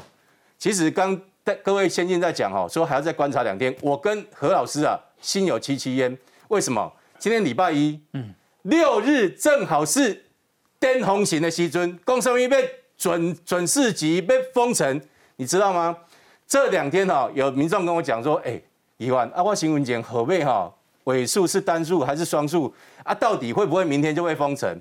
[0.59, 1.19] 其实刚
[1.63, 3.75] 各位先进在讲哈，说还要再观察两天。
[3.81, 6.15] 我跟何老师啊，心有戚戚焉。
[6.49, 6.93] 为什么？
[7.17, 10.25] 今天礼拜一，嗯，六日正好是
[10.79, 15.01] 巅峰型的西尊，工商一被准准市级被封城，
[15.35, 15.95] 你知道吗？
[16.47, 18.61] 这两天哈，有民众跟我讲说，哎，
[18.97, 20.71] 一万啊，我新闻讲何谓哈
[21.05, 23.13] 尾数是单数还是双数啊？
[23.13, 24.79] 到底会不会明天就会封城？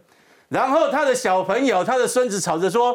[0.48, 2.94] 然后他的小朋友，他的孙子吵着说：“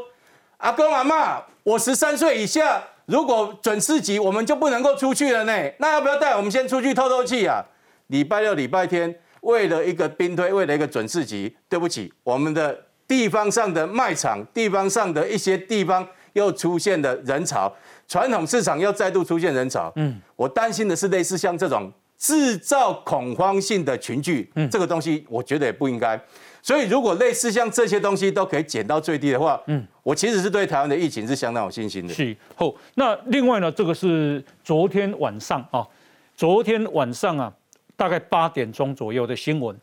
[0.57, 5.71] 阿公阿妈，我十三岁以下，如果准四级，我们就不能够出去了呢。
[5.79, 7.65] 那要不要带我们先出去透透气啊？”
[8.07, 17.73] 礼拜六、礼拜天，为了一个兵推，为了一个准四级，对不起，我们的地方上的卖场，地方上的一些地方又出现了人潮，
[18.07, 19.91] 传统市场又再度出现人潮。
[19.95, 26.21] 嗯，我担心的是类似像这种制造恐慌性的群聚，嗯，这个东西我觉得也不应该。
[26.61, 32.13] 所以，如果类似像这些东西都可以减到最低的话，嗯，我其实是对台湾的疫情是相当有信心的。
[32.13, 35.87] 是后，那另外呢，这个是昨天晚上啊，
[36.35, 37.51] 昨天晚上啊，
[37.95, 39.75] 大概八点钟左右的新闻，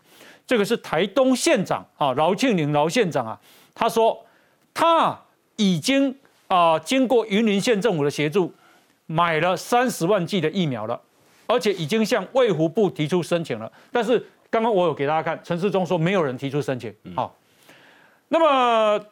[0.47, 3.41] 这个是台东县长啊，饶庆林饶县长啊，
[3.75, 4.25] 他说
[4.73, 5.19] 他
[5.57, 6.15] 已经
[6.49, 8.53] 啊，经过云林县政府的协助，
[9.07, 11.01] 买了三十万剂的疫苗了，
[11.47, 14.25] 而且已经向卫福部提出申请了，但是。
[14.49, 16.95] 刚刚我有给大家看，陈世忠说没有人提出申请。
[17.17, 17.37] 好，
[18.29, 19.05] 那么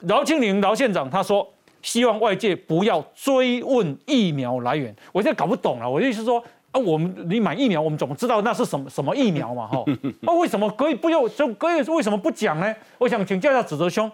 [0.00, 4.94] 饶庆林饶县长他说，希望外界不要追问疫苗来源。
[5.12, 9.66] 我现在搞不懂了，我的意思是说啊，我们你买疫苗，我们怎么知道那是什么什么疫苗嘛？
[9.66, 9.84] 哈，
[10.20, 12.74] 那 为什么可以不用就可以为什么不讲呢？
[12.98, 14.10] 我想请教一下子泽兄，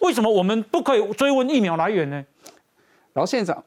[0.00, 2.24] 为什么我们不可以追问疫苗来源呢？
[3.12, 3.62] 饶县长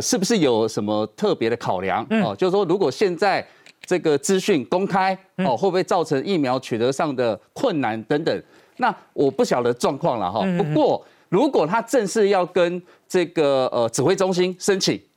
[0.00, 2.06] 是不是有什么特别的考量？
[2.22, 3.46] 哦，就是说如果现在。
[3.86, 8.42] 这个资讯公开哦，会不会造成疫苗取得上的困难等等？
[8.76, 10.42] 那我不晓得状况了哈。
[10.56, 15.09] 不过如果他正式要跟这个呃指挥中心申请哦，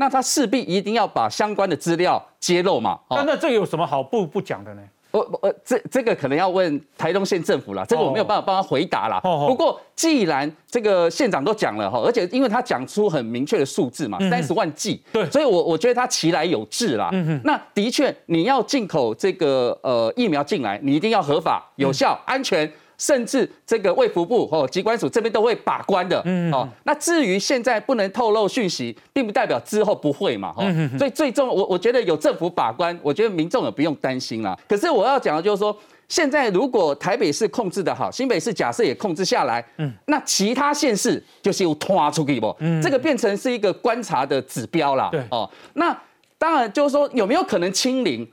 [0.00, 2.98] 那他势必一定要把相关的资料揭露嘛。
[3.10, 4.82] 那那这有什么好不不讲的呢？
[5.10, 9.18] 我我这这个可能要问台东县政府了，这个我没有办法帮他回答了。
[9.22, 17.10] 不过既然这个县长都讲了哈，而且因为他讲出很明确的数字嘛，三十万剂，对，所以我我觉得他其来有志啦。
[17.42, 22.70] 那的确你要进口这个呃疫苗进来，你一定要合法、有效、安全。
[22.98, 30.64] 甚至这个卫福部哦，机关署这边都会把关的，嗯，哦，那至于现在不能透露讯息，并不代表之后不会嘛，哈，
[30.98, 34.58] 所以最终我我觉得有政府把关，我觉得民众也不用担心啦。
[34.68, 35.74] 可是我要讲的就是说，
[36.08, 42.54] 现在如果台北市控制的好，新北市假设也控制下来，嗯，那其他县市就是有拖出去不？
[42.58, 45.96] 嗯，这个变成是一个观察的指标啦，对，哦，那
[46.36, 48.28] 当然就是说有没有可能清零？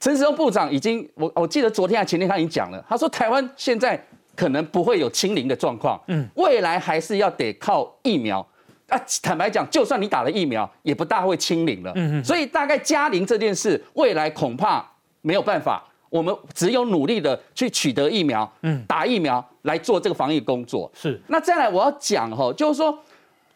[0.00, 4.04] 陈时中部长已经，我我记得昨天还前天他已经讲了，他说台湾现在。
[4.36, 8.40] 可能不会有清零的状况，嗯，未来还是要得靠疫苗。
[8.88, 11.92] 啊，坦白讲，就算你打了疫苗，也不大会清零了。
[11.94, 14.88] 嗯嗯，所以大概加零这件事，未来恐怕
[15.20, 15.84] 没有办法。
[16.08, 20.90] 我们只有努力的去取得疫苗，嗯，打疫苗来做这个防疫工作。
[20.94, 21.20] 是。
[21.26, 22.98] 那再来我要讲哈，就是说，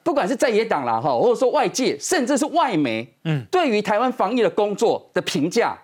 [0.03, 5.79] 不管是在野党啦哈，或者说外界，甚至是外媒，嗯，对于台湾防疫的工作的评价。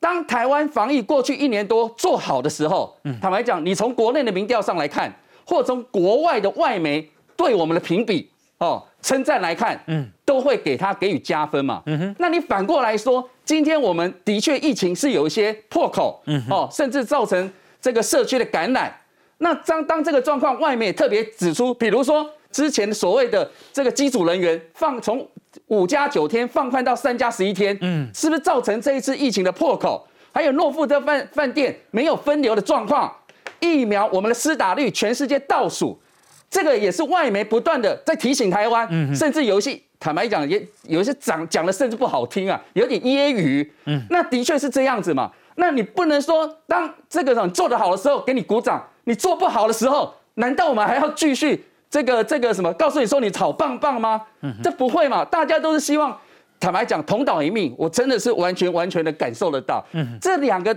[0.00, 5.12] 当台湾防疫过去一年多做好的时候，坦白讲，你从国内的民调上来看，
[5.44, 11.82] 或从国外的外媒对我们的评比哦称赞来看，嗯，都会给他给予加分嘛。
[11.86, 18.92] 嗯哼，那你反过来说，今天我们的确疫情是有一些破口，嗯哦，甚至造成这个社区的感染。
[19.38, 25.26] 那当当这个状况，外面特别指出，比如说之前所谓的这个机组人员放从。
[25.68, 30.06] 五加九天放宽到三加十一天，嗯，是不是造成这一次疫情的破口？
[30.30, 33.12] 还有诺富特饭饭店没有分流的状况，
[33.58, 35.98] 疫苗我们的施打率全世界倒数，
[36.48, 45.32] 这个也是外媒不断的在提醒台湾，嗯，甚至有一些坦白讲也有一些讲讲的甚至不好听啊，有点揶揄，嗯，那的确是这样子嘛？
[45.56, 51.64] 那你不能说当这个人做得好的时候给你鼓掌，你做不好的时候，难道我们还要继续？
[51.90, 52.72] 这个这个什么？
[52.74, 54.20] 告诉你说你炒棒棒吗？
[54.62, 55.24] 这不会嘛？
[55.24, 56.16] 大家都是希望，
[56.60, 59.84] 坦白讲同岛一命，我真的是完全完全的感受得到。
[60.20, 60.76] 这两个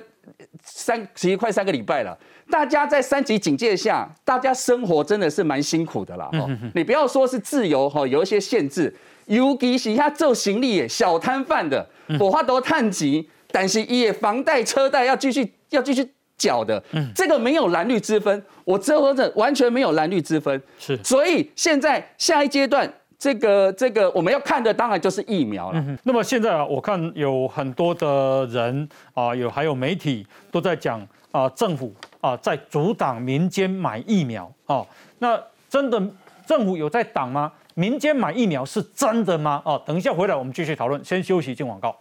[0.64, 2.18] 三其实快三个礼拜了，
[2.50, 6.30] 大家在三级警戒下，大家生活真的是蛮辛苦的啦。
[6.74, 8.94] 你不要说是自由哈，有一些限制，
[9.26, 11.86] 尤其是他做行李小摊贩的，
[12.20, 16.10] 我花都探级，但是也房贷车贷要继续要继续
[16.42, 20.62] 缴的，嗯这个没有蓝绿之分，我这或者完全没有蓝绿之分。
[20.80, 22.92] 是，所以现在下一阶段。
[23.22, 25.98] 这个这个我们要看的当然就是疫苗了。
[26.02, 31.00] 那么现在啊，我看有很多的人啊，有还有媒体都在讲
[31.30, 34.84] 啊，政府啊在阻挡民间买疫苗啊。
[35.20, 36.02] 那真的
[36.48, 37.52] 政府有在挡吗？
[37.76, 39.62] 民间买疫苗是真的吗？
[39.66, 41.00] 哦，等一下回来我们继续讨论。
[41.06, 41.96] 先休息进广告。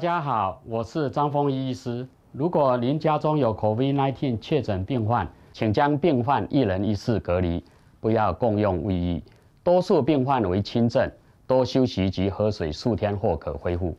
[0.00, 2.08] 大家好，我是张丰医师。
[2.32, 7.62] 如果您家中有 COVID-19 确诊病患，请将病患一人一室隔离，
[8.00, 9.22] 不要共用卫浴。
[9.62, 11.06] 多数病患为轻症，
[11.46, 13.94] 多休息及喝水数天或可恢复。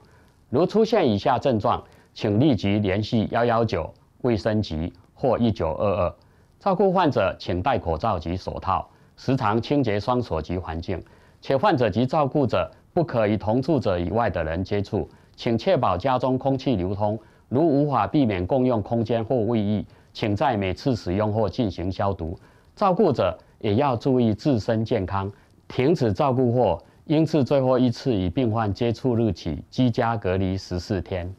[0.49, 1.83] 如出现以下症状，
[2.15, 6.15] 请立即联系幺幺九卫生局或一九二二。
[6.59, 10.99] 照顾患者请戴口罩及手套，时常清洁双手及环境，
[11.41, 15.07] 且患者及照顾者不可与同住者以外的人接触。
[15.41, 17.19] 请确保家中空气流通。
[17.49, 22.38] 如无法避免共用空间或卫浴，请在每次使用后进行消毒。
[22.75, 25.32] 照顾者也要注意自身健康，
[25.67, 31.34] 停止照顾或应次最后一次与病患接触日起居家隔离十四天。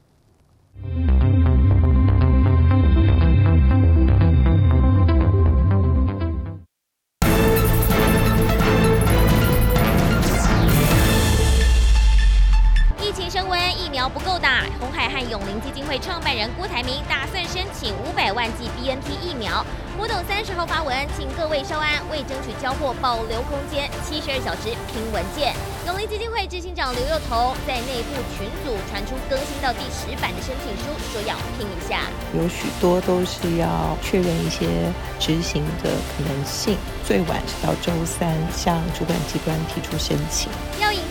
[14.13, 14.49] 不够的，
[14.79, 19.65] 红海和永林基金会创办人郭台铭打算申请五百万剂 BNT 疫苗。
[19.97, 25.55] 郭董三十号发文，请各位稍安，为争取交货保留空间，七十二小时拼文件。
[25.87, 32.09] 永林基金会执行长刘幼彤在内部群组传出更新到第十版的申请书，说要拼一下。
[32.33, 34.67] 有许多都是要确认一些
[35.21, 40.49] 执行的可能性，最晚是到周三向主管机关提出申请。
[40.81, 41.02] 要引进疫苗，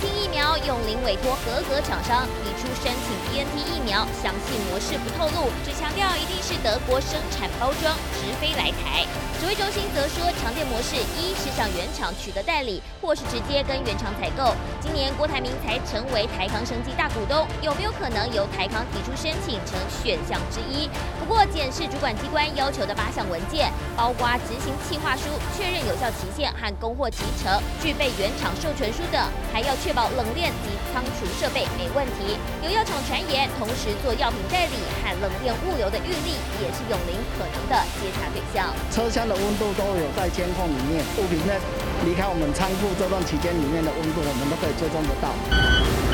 [0.67, 9.05] 用林委托合格厂商提出申请 BNT 疫苗，详细模式不透露，只强调一定是德国生产包装，直飞来台。
[9.39, 14.53] 指挥中心则说，常见模式一是向原厂取得代理，或是直接跟原厂采购。
[14.79, 20.87] 今年郭台铭才成为台康生技大股东，有没有可能由台康提出申请成选项之一？
[21.17, 25.23] 不过，检视主管机关要求的八项文件，包括执行计划书、
[25.57, 29.19] 确认有效期限和供货提成、具备原厂授权书等，
[29.51, 29.61] 还。
[29.61, 32.37] 要确保冷链及仓储设备没问题。
[32.63, 38.69] 有药厂传言，同时做药品代理和冷链物流的运力，也是永林可能的接查对象。
[38.91, 41.59] 车厢的温度都有在监控里面，物品在
[42.05, 46.10] 离开我们仓库这段期间里面的温度，我们都可以追踪得到。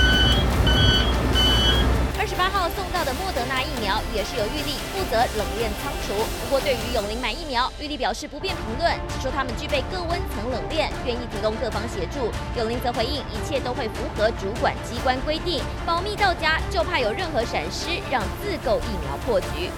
[2.28, 6.14] 十八号送到的莫德纳疫苗也是由玉立负责冷链仓储。
[6.44, 12.30] 不过，对于永林买疫苗，玉立表示不便评论，只说他们具备各温层冷链，愿意提供各方协助。
[12.60, 19.70] 永林则回应，一切都会符合主管机关规定，保密到家，就怕有任何闪失，让自购疫苗破局。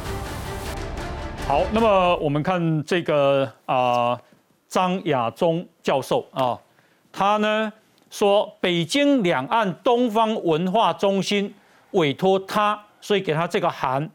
[1.48, 4.20] 好，那么我们看这个啊，
[4.68, 6.58] 张亚中教授啊，
[7.12, 7.72] 他呢
[8.10, 11.54] 说，北京两岸东方文化中心。
[11.92, 14.10] 委托他，所以给他这个函。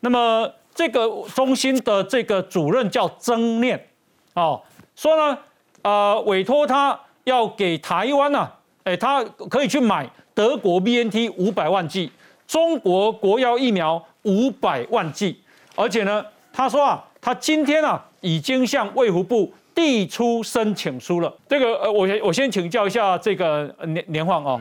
[0.00, 3.88] 那么这个中心的这个主任叫曾念，
[4.34, 4.60] 哦，
[4.96, 5.38] 说呢，
[5.82, 8.50] 呃，委托他要给台湾呢，
[8.84, 12.10] 哎，他可以去买德国 BNT 五百万剂，
[12.46, 15.42] 中国国药疫苗五百万剂，
[15.74, 21.30] 而且呢，他说啊，他今天啊已经向卫福部递出申请书了。
[21.46, 24.58] 这个呃，我我先请教一下这个年年晃哦。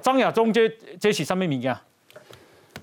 [0.00, 0.68] 张亚中这
[1.00, 1.76] 这是什么物件？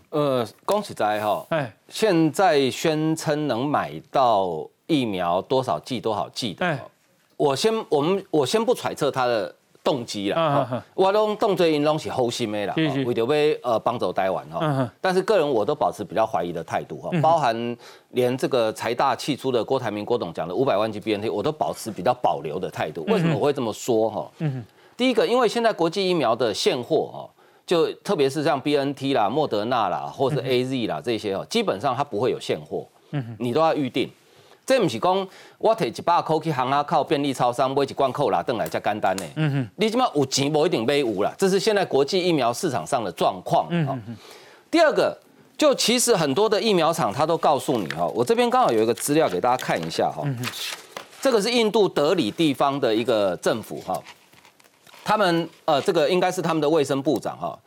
[0.10, 6.80] 呃，恭喜在哈，哎，现在宣称能买到疫苗多少剂多少剂的，
[7.38, 12.74] 我先我们我先不揣测他的动机了，我拢动作因拢是好心的啦，
[13.06, 17.78] 为着要呃帮助台湾哈，但是个人我都保持比较怀疑的态度哈，包含
[18.10, 23.06] 连这个财大气粗的郭台铭郭董讲的五百万剂 BNT，我都保持比较保留的态度。
[23.08, 24.32] 为什么我会这么说哈？
[25.00, 27.24] 第一个，因为现在国际疫苗的现货哦，
[27.66, 34.12] 就特别是像 B N T 啦、莫德纳啦，或是 A Z 啦这些哦，基本上它不会有现货，嗯，你都要预定。
[34.66, 35.28] 这不是讲
[35.58, 39.24] 我摕一百块去行啊靠便利超商买一罐扣啦，等来才简单呢。
[39.38, 43.68] 嗯哼，你起码有钱不一定买有啦，这是现在国际疫苗市场上的状况。
[43.70, 44.18] 嗯哼，
[44.70, 45.18] 第二个，
[45.58, 50.28] 就其实很多的疫苗厂它都告诉你哈，我这边刚好有一个资料给大家看一下哈。
[51.22, 53.98] 这个是印度德里地方的一个政府哈，
[55.10, 57.58] 他们呃这个应该是他们的卫生部长哈。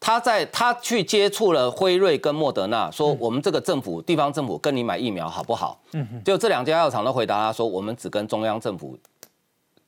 [0.00, 5.78] 他在他去接触了辉瑞跟莫德纳，说我们这个政府地方政府跟你买疫苗好不好？
[5.92, 8.96] 嗯，就这两家药厂都回答他说，我们只跟中央政府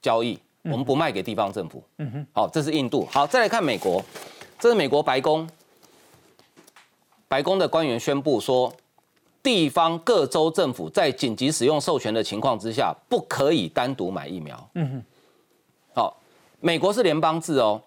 [0.03, 1.83] 交易，我们不卖给地方政府。
[1.97, 3.09] 嗯哼，好，这是印度。
[3.11, 4.05] 好，再来看美国，
[4.59, 5.49] 这是美国白宫，
[7.27, 8.71] 白宫的官员宣布说，
[9.43, 14.71] 地方各州政府在紧急使用授权的情况之下，不可以单独买疫苗。
[14.75, 15.03] 嗯
[16.61, 17.81] 美国是联邦制哦。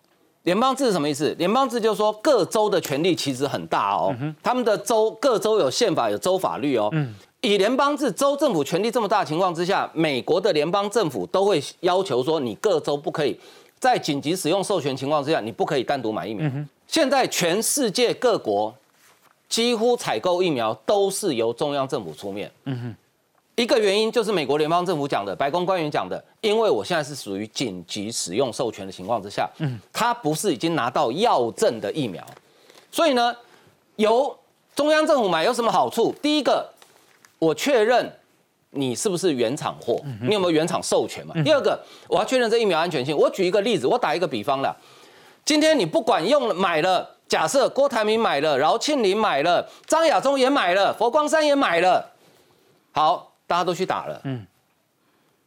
[0.43, 1.33] 联邦制是什么意思？
[1.37, 4.13] 联邦制就是说各州的权力其实很大哦，
[4.43, 6.91] 他们的州各州有宪法有州法律哦。
[7.39, 13.39] 以联邦制州政府权力这么大的情况之下，美国的联邦政府都会要求说，你各州不可以
[13.79, 16.49] 在紧急使用授权情况之下，你不可以单独买疫苗。
[16.87, 18.73] 现在全世界各国
[19.47, 22.51] 几乎采购疫苗都是由中央政府出面。
[23.55, 32.25] 一个原因就是美国联邦政府讲的，白宫官员讲的，因为我现在是属于紧急使用授权的情况之下，嗯，他不是已经拿到药证的疫苗，
[32.91, 33.35] 所以呢，
[33.97, 34.35] 由
[34.75, 36.11] 中央政府买有什么好处？
[36.19, 36.67] 第一个，
[37.37, 38.11] 我确认
[38.71, 41.35] 你是不是原厂货，你有没有原厂授权嘛？
[41.43, 43.15] 第二个，我要确认这疫苗安全性。
[43.15, 44.75] 我举一个例子，我打一个比方了，
[45.45, 52.09] 今天你不管用了买了，假设郭台铭买了，饶庆林买了，张亚中也买了，佛光山也买了，
[52.93, 53.29] 好。
[53.47, 54.45] 大家都去打了，嗯，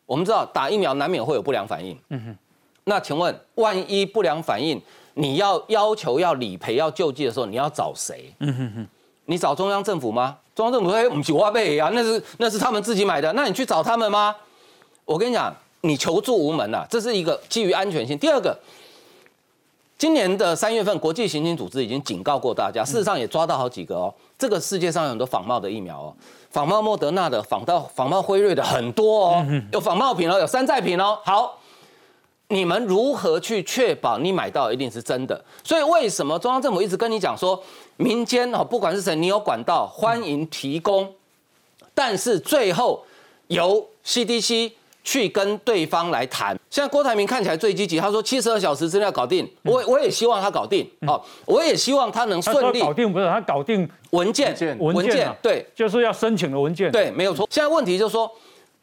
[0.05, 2.37] 我们知道打疫苗难免会有不良反应，嗯哼，
[2.85, 4.81] 那请问万一不良反应，
[5.15, 8.33] 你要要求要理赔要救济的时候，你要找谁？
[8.39, 8.87] 嗯哼哼，
[9.25, 10.39] 你找中央政府吗？
[10.55, 14.35] 中央政府说，不是我背啊，那是那是他们自己买的，那你去找他们吗？
[15.05, 18.19] 我跟你讲，你求助无门呐，这是一个基于安全性。
[18.19, 18.59] 第二个，
[19.99, 26.15] 今年的三月份，国际刑警组织已经警告过大家，事实上也抓到好几个哦，这个世界上有很多仿冒的疫苗哦。
[26.51, 31.19] 仿冒莫德纳的，仿到仿冒辉瑞的很多哦，有仿冒品哦，有山寨品哦。
[31.25, 31.59] 好，
[32.49, 35.43] 你们如何去确保你买到一定是真的？
[35.65, 37.63] 所以为什么中央政府一直跟你讲说，
[37.97, 41.11] 民间哦，不管是谁，你有管道欢迎提供，
[41.95, 43.03] 但是最后
[43.47, 44.73] 由 CDC。
[45.07, 46.59] 去跟对方来谈。
[46.69, 49.49] 现在郭台铭看起来最积极，他说七十二小时之内要搞定。
[49.63, 53.11] 我我也希望他搞定，哦，我也希望他能顺利搞定。
[53.13, 54.49] 不是他搞定文件，
[54.81, 56.91] 文件对，就是要申请的文件。
[56.91, 57.47] 对，没有错。
[57.49, 58.29] 现在问题就是说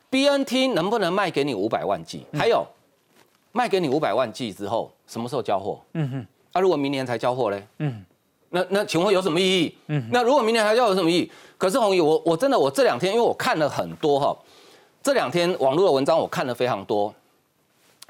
[0.10, 2.26] ，BNT 能不能卖给你五百万剂？
[2.32, 2.66] 还有，
[3.52, 5.82] 卖给你五百万剂之后，什么时候交货？
[5.94, 6.28] 嗯哼。
[6.54, 7.62] 那如果明年才交货嘞？
[7.80, 8.02] 嗯。
[8.50, 9.76] 那那请问有什么意义？
[9.88, 10.08] 嗯。
[10.10, 11.32] 那如果明年还要有什么意义？
[11.58, 14.38] 可是红姨，我我真的我这两天因为我看了很多哈。
[15.04, 17.14] 这两天网络的文章我看了非常多，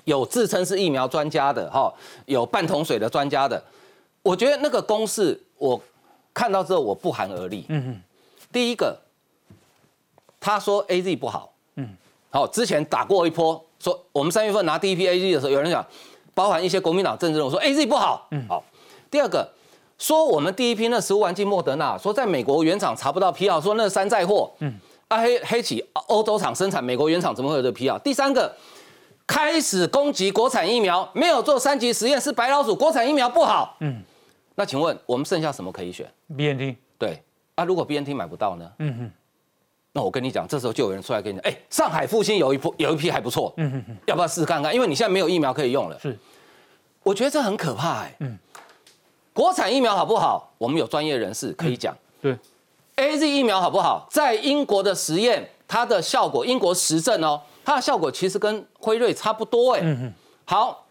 [0.03, 1.91] 有自称是疫苗专家的哈，
[2.27, 3.61] 有半桶水的专家的，
[4.21, 5.81] 我觉得那个公式我
[6.33, 7.65] 看到之后我不寒而栗。
[7.69, 8.01] 嗯嗯，
[8.51, 8.95] 第一个，
[10.39, 11.89] 他说 A Z 不好，嗯，
[12.29, 15.83] 好，之前打过一波，说我们三月份拿第一批 A Z 的时候，有人讲，
[16.35, 18.63] 包含一些国民党政治人物说 A Z 不好，嗯，好。
[19.09, 19.51] 第二个，
[19.97, 24.77] 说我们第一批那十五万剂莫德纳，说在美国原厂查不到批号，说那是山寨货，嗯。
[25.21, 27.99] 黑黑企欧洲厂生产，美国原厂怎么会有这批啊？
[28.03, 28.55] 第三个，
[29.25, 33.77] 开始攻击国产疫苗，没有做三级实验是白老鼠，国产疫苗不好。
[33.79, 34.01] 嗯，
[34.55, 36.75] 那请问我们剩下什么可以选？BNT。
[36.97, 37.21] 对，
[37.55, 38.71] 啊，如果 BNT 买不到呢？
[38.79, 39.11] 嗯哼，
[39.91, 44.73] 那我跟你讲，这时候就有人出来跟你讲，哎，上海复兴有一波有一批还不错，嗯哼哼，要不要试试看看？
[44.73, 45.99] 因为你现在没有疫苗可以用了。
[45.99, 46.17] 是，
[47.01, 48.15] 我觉得这很可怕哎。
[48.19, 48.37] 嗯，
[49.33, 50.53] 国产疫苗好不好？
[50.57, 51.95] 我们有专业人士可以讲。
[52.21, 52.37] 对。
[52.95, 54.07] A Z 疫苗好不好？
[54.11, 59.81] 在英国的实验，它的效果，英国实证哦，它的效果其实跟辉瑞差不多哎。
[59.83, 60.13] 嗯
[60.45, 60.85] 好，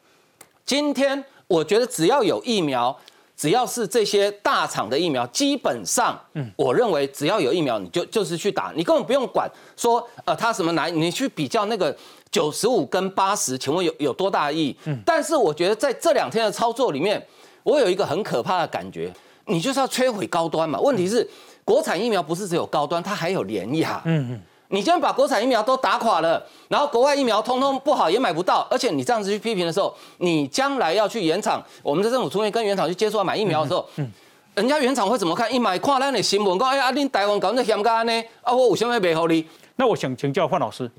[0.65, 2.97] 今天我觉得只要有疫苗，
[3.37, 11.97] 只要是这些大厂的疫苗，基本上，嗯，我认为只要有疫苗，你就就是去打，你根本不用管说呃它什么难，你去比较那个
[12.33, 14.77] 九十五跟八十，请问有有多大意义？
[14.87, 14.99] 嗯。
[15.07, 17.25] 但是我觉得在这两天的操作里面，
[17.63, 19.13] 我有一个很可怕的感觉，
[19.45, 20.81] 你就是要摧毁高端嘛？
[20.81, 21.31] 问题是。
[21.65, 24.03] 国产疫苗不是只有高端，它还有廉价。
[24.05, 34.11] 嗯嗯，你现在把国产疫苗都打垮了，然后国外疫苗通通不好也买不到，而且你这样子去批评的时候，你将来要去原厂，我们的政府出面跟原厂去接触买疫苗的时候，嗯，
[34.55, 35.53] 人家原厂会怎么看？
[35.55, 38.25] 一买看咱的新闻，讲哎呀，恁台湾搞那险干呢？
[38.43, 39.47] 啊，我有什么背后哩？
[39.77, 40.91] 那我想请教范老师，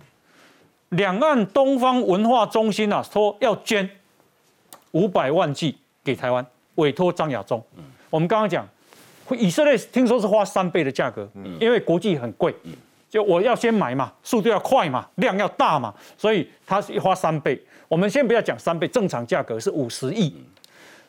[0.90, 3.90] 两岸东方文化中心啊，说要捐
[4.92, 6.46] 五百万剂给台湾，
[6.76, 7.62] 委托张亚中。
[7.76, 8.66] 嗯，我们刚刚讲。
[9.36, 11.28] 以色列听说是花三倍的价格，
[11.60, 12.54] 因为国际很贵，
[13.10, 17.62] 就我要先买嘛，速度要快嘛，量要大嘛，所以他是花三倍。
[17.88, 20.34] 我们先不要讲三倍，正常价格是五十亿。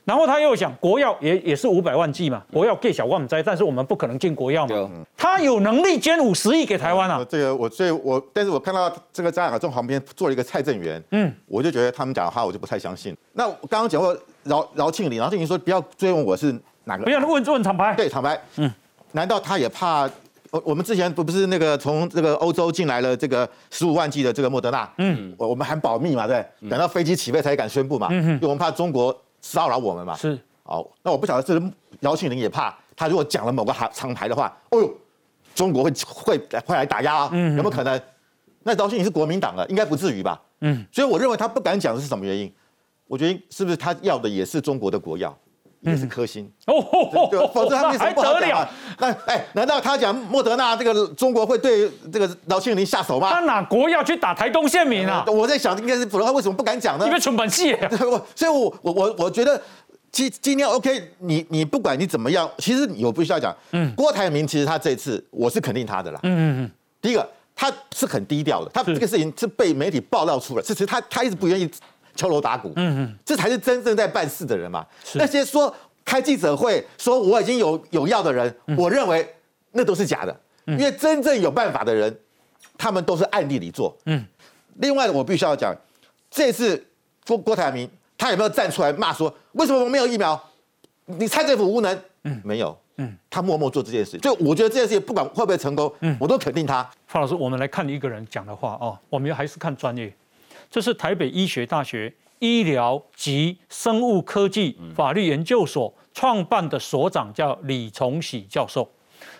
[0.05, 4.91] 然后他又想国药也也是五百万剂嘛，国药给小万灾，但是我们不可能进国药嘛。
[5.17, 7.25] 他有能力捐五十亿给台湾啊。
[7.27, 13.17] 这个我所以我，但是我看到这个张亚中旁边做了一个蔡正元，嗯，我就觉得他们讲的话我就不太相信。
[13.33, 16.55] 那我刚刚讲过饶饶庆林，饶庆林说不要追问我是
[16.85, 18.71] 哪个，不要问问厂牌，对厂牌，嗯，
[19.13, 20.09] 难道他也怕？
[20.51, 29.15] 我我们之前不不是那个从这个欧洲进来了这个十五万剂的这个莫德纳，嗯，我我们还保密嘛，对，等到飞机起飞才敢宣布嘛，嗯因为我们怕中国。
[29.47, 30.17] 骚扰我们嘛？
[30.17, 31.63] 是哦，那我不晓得，这是
[32.01, 34.91] 姚庆林也怕他，如果讲了某个行厂牌的话，哦呦，
[35.55, 37.29] 中国会会会来打压啊？
[37.31, 38.01] 嗯，有没有可能？
[38.63, 40.41] 那姚庆林是国民党的，应该不至于吧？
[40.63, 42.51] 嗯，所以我认为他不敢讲是什么原因？
[43.07, 45.37] 我觉得是不是他要的也是中国的国药？
[45.85, 46.81] 也是颗星哦，
[47.53, 48.67] 否则他没什么不好讲。
[48.99, 53.31] 那哎，难道他讲莫德纳这个中国会对这个饶庆林下手吗？
[53.31, 55.25] 他哪国要去打台东县民啊？
[55.29, 57.07] 我在想，应该是普通话为什么不敢讲呢？
[57.07, 57.77] 因为成本细。
[58.35, 59.61] 所以，我我我我觉得
[60.11, 66.21] 今今天 OK，你你不管你怎么样，其实我必须要讲，嗯，郭台铭其实他这次我是肯定他的啦。
[66.23, 66.71] 嗯嗯嗯。
[67.03, 71.71] 第一个，他是很低调的，他这个事情是被媒体爆料出来，其实他他一直不愿意。
[72.15, 74.87] 敲锣打鼓，嗯嗯，这才是真正在办事的人嘛。
[75.15, 79.29] 那些说开记者会说我已经有有药的人，我认为
[79.73, 82.17] 那都是假的，因为真正有办法的人，
[82.79, 83.97] 他们都是暗地里做。
[84.07, 84.25] 嗯，
[84.75, 85.75] 另外我必须要讲，
[86.31, 86.83] 这次
[87.27, 90.41] 郭郭台铭他有没有站出来骂说为什么我没有疫苗？
[91.07, 92.03] 你蔡政府无能？
[92.25, 92.77] 嗯，没有。
[92.97, 96.89] 嗯，他默默做这件事，就我觉得这件事情不管会不会成功，嗯，我都肯定他。
[97.09, 100.15] 范老师，我们来看一个人讲的话哦，我们还是看专业。
[100.75, 108.91] 这是台北医学大学医疗及生物科技法律研究所创办的所长，叫李崇喜教授。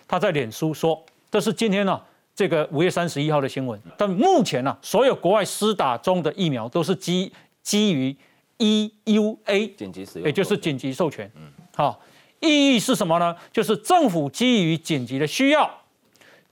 [0.07, 2.01] 他在脸书说：“这是今天呢，
[2.33, 3.77] 这个五月三十一号的新闻。
[3.97, 7.29] 但目前呢，所有国外施打中的疫苗都是基
[7.61, 8.15] 基于
[8.59, 11.29] EUA 紧急使用，也就是紧急授权。
[11.35, 11.99] 嗯，好，
[12.39, 13.35] 意义是什么呢？
[13.51, 15.69] 就是政府基于紧急的需要，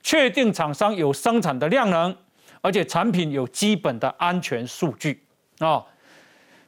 [0.02, 2.14] 确定厂商有生产的量能。”
[2.64, 5.22] 而且产品有基本的安全数据。
[5.60, 5.86] 啊，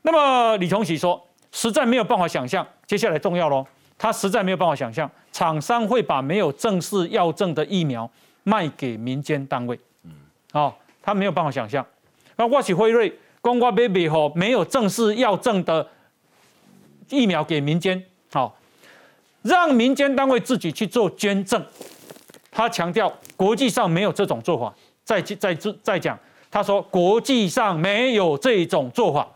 [0.03, 3.65] 那么李崇喜说，实在没有办法想象，接下来重要喽，
[3.97, 8.09] 他实在没有办法想象，厂商会把没有正式药证的疫苗
[8.43, 10.11] 卖给民间单位，嗯，
[10.51, 11.83] 好，他没有办法想象，
[12.35, 15.89] 那沃奇辉瑞、光瓜 baby 吼没有正式药证的
[17.09, 18.55] 疫苗给民间，好，
[19.41, 21.65] 让民间单位自己去做捐赠，
[22.51, 24.73] 他强调国际上没有这种做法。
[25.05, 29.27] 再再再再讲，他说国际上没有这种做法，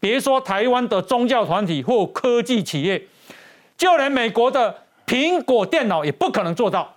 [0.00, 3.00] 别说台湾的宗教团体或科技企业，
[3.78, 6.92] 就连美国的苹果电脑也不可能做到。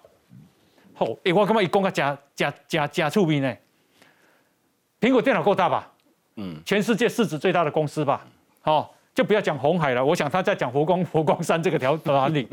[0.98, 3.56] 哦，哎，我干嘛一讲个假假假假出名呢？
[5.00, 5.90] 苹果电脑够大吧？
[6.36, 8.26] 嗯，全世界市值最大的公司吧？
[8.62, 10.04] 好，就不要讲红海了。
[10.04, 12.48] 我想他在讲佛光佛光山这个条团里。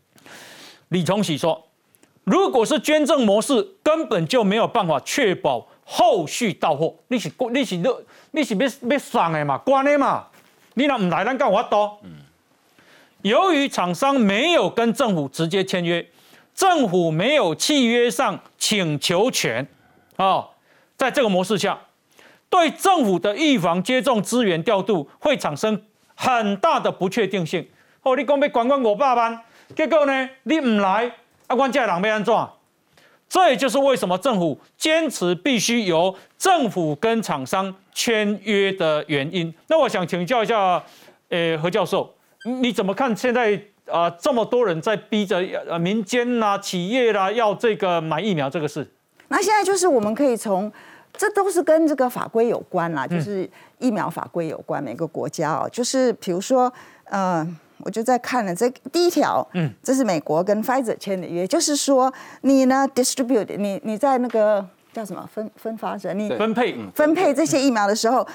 [0.88, 1.62] 李崇喜说。
[2.24, 6.94] 如果是捐赠模式，根本就没有办法确保后续到货。
[7.08, 7.88] 你是你是你
[8.30, 10.26] 你是要要送的嘛，关的嘛。
[10.74, 11.98] 你若唔来，咱干我多。
[13.22, 16.06] 由于厂商没有跟政府直接签约，
[16.54, 19.66] 政府没有契约上请求权。
[20.16, 20.46] 啊，
[20.96, 21.78] 在这个模式下，
[22.48, 25.82] 对政府的预防接种资源调度会产生
[26.14, 27.68] 很大的不确定性。
[28.02, 29.40] 哦，你讲要管管五百万，
[29.74, 31.12] 结果呢，你唔来。
[31.52, 32.34] 阿关家人被安怎？
[33.28, 39.52] 这也就是为什么政府坚持必须由政府跟厂商签约的原因。
[39.68, 40.82] 那我想请教一下，
[41.28, 42.10] 呃，何教授，
[42.62, 48.90] 你怎么看现在啊这么多人在逼着呃民间啦、企业啦要这个买疫苗这个事？
[49.28, 50.72] 那现在就是我们可以从，
[51.18, 53.46] 这都是跟这个法规有关啦，就是
[53.78, 56.72] 疫苗法规有关，每个国家哦，就是比如说，
[57.10, 57.58] 嗯。
[57.82, 68.26] 我就在看了这第一条，嗯，这是美国跟 Pfizer 签的约，就是说你呢 distribute 你你在那个叫什么分分发者，你分配分配这些疫苗的时候，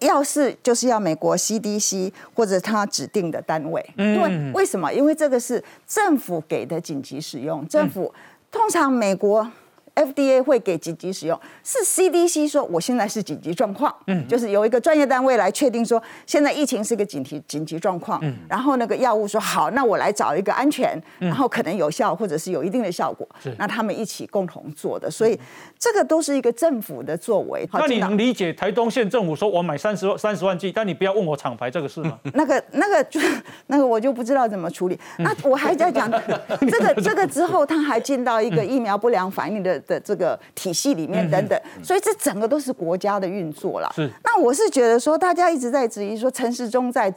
[0.00, 4.92] 要是就是要美国 CDC 或者他指定的单位，因为为什么？
[4.92, 8.12] 因为这个是政府给的紧急使用，政府
[8.50, 9.50] 通常美国。
[9.96, 25.40] FDA 会给紧急使用，是 CDC 说我现在是紧急状况，嗯，就是有一个专业单位来确定说现在疫情是一个紧急紧急状况，嗯，然后那个药物说好，那我来找一个安全，然后可能有效或者是有一定的效果，是，那他们一起共同做的，所以
[25.78, 27.66] 这个都是一个政府的作为。
[27.72, 32.18] 那你能理解台东县政府说我买三十万三十万剂，但你不要问我厂牌这个事吗？
[32.34, 33.18] 那个那个就
[33.68, 35.00] 那个我就不知道怎么处理。
[35.20, 36.10] 那我还在讲
[36.70, 39.82] 这个这个之后，他还进到一个疫苗不良反应的。
[39.86, 43.90] 的这个体系里面等等，所以这整个都是国家的运作了。
[43.94, 44.10] 是。
[44.24, 47.12] 那我是觉得说，大家一直在质疑说陈时中在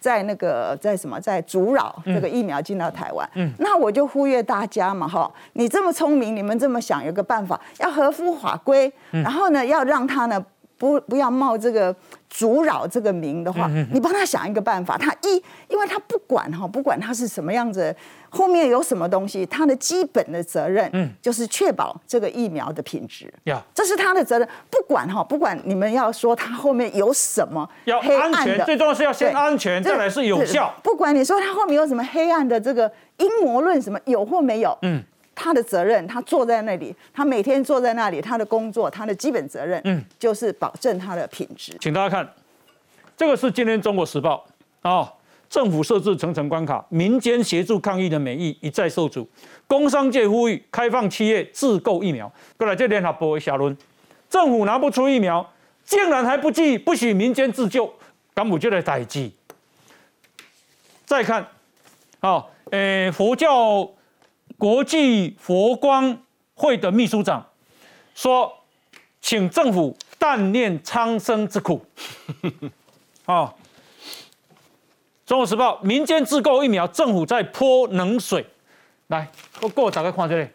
[0.00, 3.28] 在那个在什么在阻扰这个疫苗进到台湾。
[3.34, 3.52] 嗯。
[3.58, 10.44] 那我就呼吁大家嘛，哈，你这么聪明，你们这么想，有个办法，要合乎法规，然后呢，要让他呢。
[10.76, 11.94] 不不要冒这个
[12.28, 14.98] 阻扰这个名的话，你帮他想一个办法。
[14.98, 17.94] 他一，因为他不管哈，不管他是什么样子，
[18.28, 23.32] 后面有什么东西，他的基本的责任，嗯，就是确保这个疫苗的品质。
[23.44, 24.48] 呀，这是他的责任。
[24.70, 30.74] 不管哈，不管你们要说他后面有什么要安全，最重要是要先安全，再来是有效。
[30.82, 35.02] 不管你说他后面有什么黑暗的这个阴谋论，什么有或没有，嗯。
[35.34, 41.76] 他的责任，他坐在那里，他每天坐在那里，他的工作，他的基本责任，嗯，就是保证他的品质。
[41.80, 42.32] 请大家看，
[43.16, 44.46] 这个是今天《中国时报》
[44.88, 45.12] 啊，
[45.50, 49.28] 政府设置层层关卡，民间协助抗疫的美意一再受阻，
[49.66, 52.30] 工商界呼吁开放企业自购疫苗。
[52.56, 53.76] 过来，这联合报下论，
[54.30, 55.44] 政府拿不出疫苗，
[55.84, 57.92] 竟然还不计不许民间自救，
[58.32, 59.34] 敢不就来代机？
[61.04, 61.46] 再看，
[62.20, 63.90] 好，诶，佛教。
[64.58, 66.16] 国际佛光
[66.54, 67.44] 会的秘书长
[68.14, 68.52] 说
[69.20, 71.84] ：“请政府但念苍生之苦。”
[73.26, 73.34] 啊，
[75.26, 78.46] 《中国时报》民间自购疫苗，政府在泼冷水。
[79.08, 79.28] 来，
[79.60, 80.48] 我给大家看这里。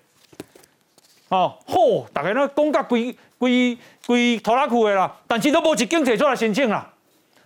[1.29, 3.77] 哦，嚯，大家那公告规规
[4.07, 6.91] 规拖拉库的啦，但是都无一间提出来申请啦。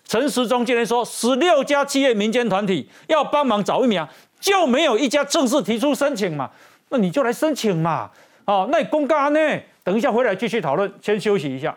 [0.06, 4.08] 陈时中竟然说，十六家企业民间团体要帮忙找疫苗。
[4.44, 6.52] 就没有一家正式提出申请嘛？
[6.90, 8.12] 那你就来申请嘛。
[8.44, 9.40] 哦，那你公告呢？
[9.86, 11.74] 等一下回来继续讨论，先休息一下。